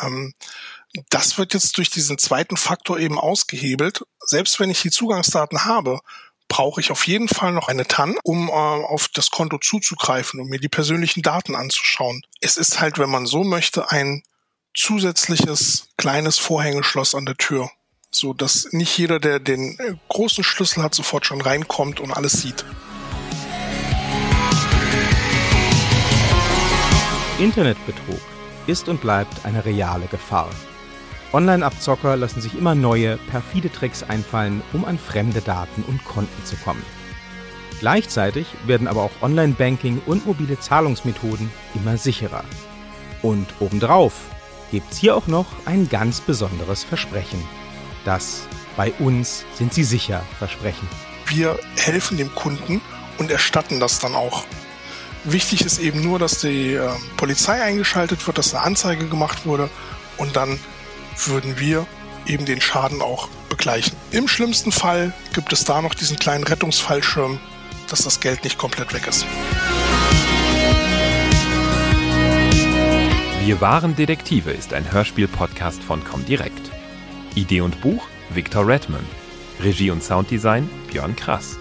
Ähm, 0.00 0.34
das 1.10 1.38
wird 1.38 1.54
jetzt 1.54 1.76
durch 1.76 1.90
diesen 1.90 2.18
zweiten 2.18 2.56
Faktor 2.56 2.98
eben 2.98 3.18
ausgehebelt. 3.18 4.04
Selbst 4.20 4.60
wenn 4.60 4.70
ich 4.70 4.82
die 4.82 4.90
Zugangsdaten 4.90 5.64
habe, 5.64 6.00
brauche 6.48 6.80
ich 6.80 6.90
auf 6.90 7.06
jeden 7.06 7.28
Fall 7.28 7.52
noch 7.52 7.68
eine 7.68 7.86
TAN, 7.86 8.16
um 8.22 8.48
äh, 8.48 8.52
auf 8.52 9.08
das 9.08 9.30
Konto 9.30 9.58
zuzugreifen 9.58 10.40
um 10.40 10.48
mir 10.48 10.60
die 10.60 10.68
persönlichen 10.68 11.22
Daten 11.22 11.56
anzuschauen. 11.56 12.22
Es 12.40 12.56
ist 12.56 12.80
halt, 12.80 12.98
wenn 12.98 13.10
man 13.10 13.26
so 13.26 13.42
möchte, 13.42 13.90
ein 13.90 14.22
zusätzliches 14.74 15.88
kleines 15.96 16.38
Vorhängeschloss 16.38 17.14
an 17.14 17.26
der 17.26 17.36
Tür, 17.36 17.70
so 18.10 18.34
dass 18.34 18.68
nicht 18.72 18.96
jeder, 18.96 19.18
der 19.18 19.40
den 19.40 19.78
äh, 19.78 19.94
großen 20.08 20.44
Schlüssel 20.44 20.82
hat, 20.82 20.94
sofort 20.94 21.26
schon 21.26 21.40
reinkommt 21.40 21.98
und 21.98 22.12
alles 22.12 22.34
sieht. 22.34 22.64
Internetbetrug 27.38 28.20
ist 28.68 28.88
und 28.88 29.00
bleibt 29.00 29.44
eine 29.44 29.64
reale 29.64 30.06
Gefahr. 30.06 30.50
Online-Abzocker 31.34 32.16
lassen 32.16 32.40
sich 32.40 32.56
immer 32.56 32.76
neue, 32.76 33.16
perfide 33.16 33.70
Tricks 33.70 34.04
einfallen, 34.04 34.62
um 34.72 34.84
an 34.84 34.98
fremde 34.98 35.40
Daten 35.40 35.82
und 35.82 36.04
Konten 36.04 36.44
zu 36.44 36.54
kommen. 36.56 36.82
Gleichzeitig 37.80 38.46
werden 38.66 38.86
aber 38.86 39.02
auch 39.02 39.10
Online-Banking 39.20 40.00
und 40.06 40.26
mobile 40.26 40.60
Zahlungsmethoden 40.60 41.50
immer 41.74 41.96
sicherer. 41.96 42.44
Und 43.20 43.48
obendrauf 43.58 44.14
gibt's 44.70 44.98
hier 44.98 45.16
auch 45.16 45.26
noch 45.26 45.46
ein 45.66 45.88
ganz 45.88 46.20
besonderes 46.20 46.84
Versprechen. 46.84 47.42
Das 48.04 48.46
bei 48.76 48.92
uns 49.00 49.44
sind 49.54 49.74
sie 49.74 49.84
sicher 49.84 50.22
Versprechen. 50.38 50.88
Wir 51.26 51.58
helfen 51.76 52.16
dem 52.16 52.32
Kunden 52.32 52.80
und 53.18 53.32
erstatten 53.32 53.80
das 53.80 53.98
dann 53.98 54.14
auch. 54.14 54.44
Wichtig 55.24 55.64
ist 55.64 55.80
eben 55.80 56.00
nur, 56.00 56.20
dass 56.20 56.40
die 56.40 56.74
äh, 56.74 56.90
Polizei 57.16 57.60
eingeschaltet 57.60 58.24
wird, 58.24 58.38
dass 58.38 58.54
eine 58.54 58.62
Anzeige 58.62 59.08
gemacht 59.08 59.46
wurde 59.46 59.68
und 60.16 60.36
dann 60.36 60.60
würden 61.16 61.58
wir 61.58 61.86
eben 62.26 62.44
den 62.44 62.60
Schaden 62.60 63.02
auch 63.02 63.28
begleichen. 63.48 63.96
Im 64.10 64.28
schlimmsten 64.28 64.72
Fall 64.72 65.12
gibt 65.32 65.52
es 65.52 65.64
da 65.64 65.82
noch 65.82 65.94
diesen 65.94 66.16
kleinen 66.18 66.44
Rettungsfallschirm, 66.44 67.38
dass 67.88 68.02
das 68.02 68.20
Geld 68.20 68.44
nicht 68.44 68.58
komplett 68.58 68.92
weg 68.94 69.06
ist. 69.06 69.26
Wir 73.44 73.60
waren 73.60 73.94
Detektive 73.94 74.50
ist 74.50 74.72
ein 74.72 74.90
Hörspiel-Podcast 74.90 75.82
von 75.82 76.02
Comdirect. 76.02 76.70
Idee 77.34 77.60
und 77.60 77.80
Buch 77.82 78.06
Victor 78.30 78.66
Redman. 78.66 79.04
Regie 79.60 79.90
und 79.90 80.02
Sounddesign 80.02 80.68
Björn 80.90 81.14
Krass. 81.14 81.56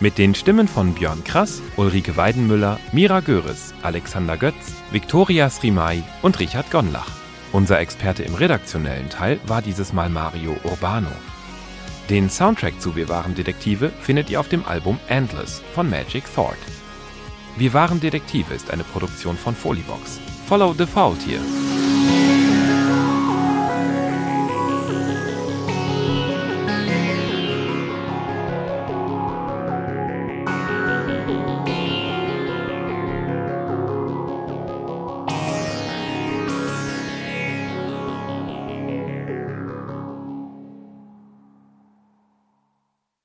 Mit 0.00 0.16
den 0.16 0.34
Stimmen 0.34 0.66
von 0.66 0.94
Björn 0.94 1.22
Krass, 1.24 1.60
Ulrike 1.76 2.16
Weidenmüller, 2.16 2.80
Mira 2.92 3.20
Göres, 3.20 3.74
Alexander 3.82 4.38
Götz, 4.38 4.72
Viktoria 4.92 5.50
Srimai 5.50 6.02
und 6.22 6.40
Richard 6.40 6.70
Gonlach. 6.70 7.19
Unser 7.52 7.80
Experte 7.80 8.22
im 8.22 8.34
redaktionellen 8.34 9.10
Teil 9.10 9.40
war 9.44 9.60
dieses 9.60 9.92
Mal 9.92 10.08
Mario 10.08 10.56
Urbano. 10.62 11.10
Den 12.08 12.30
Soundtrack 12.30 12.80
zu 12.80 12.94
Wir 12.94 13.08
waren 13.08 13.34
Detektive 13.34 13.90
findet 14.00 14.30
ihr 14.30 14.38
auf 14.38 14.48
dem 14.48 14.64
Album 14.64 15.00
Endless 15.08 15.60
von 15.74 15.90
Magic 15.90 16.24
Thought. 16.32 16.58
Wir 17.56 17.72
waren 17.72 17.98
Detektive 18.00 18.54
ist 18.54 18.70
eine 18.70 18.84
Produktion 18.84 19.36
von 19.36 19.56
Folivox. 19.56 20.20
Follow 20.46 20.74
the 20.78 20.86
Faultier. 20.86 21.40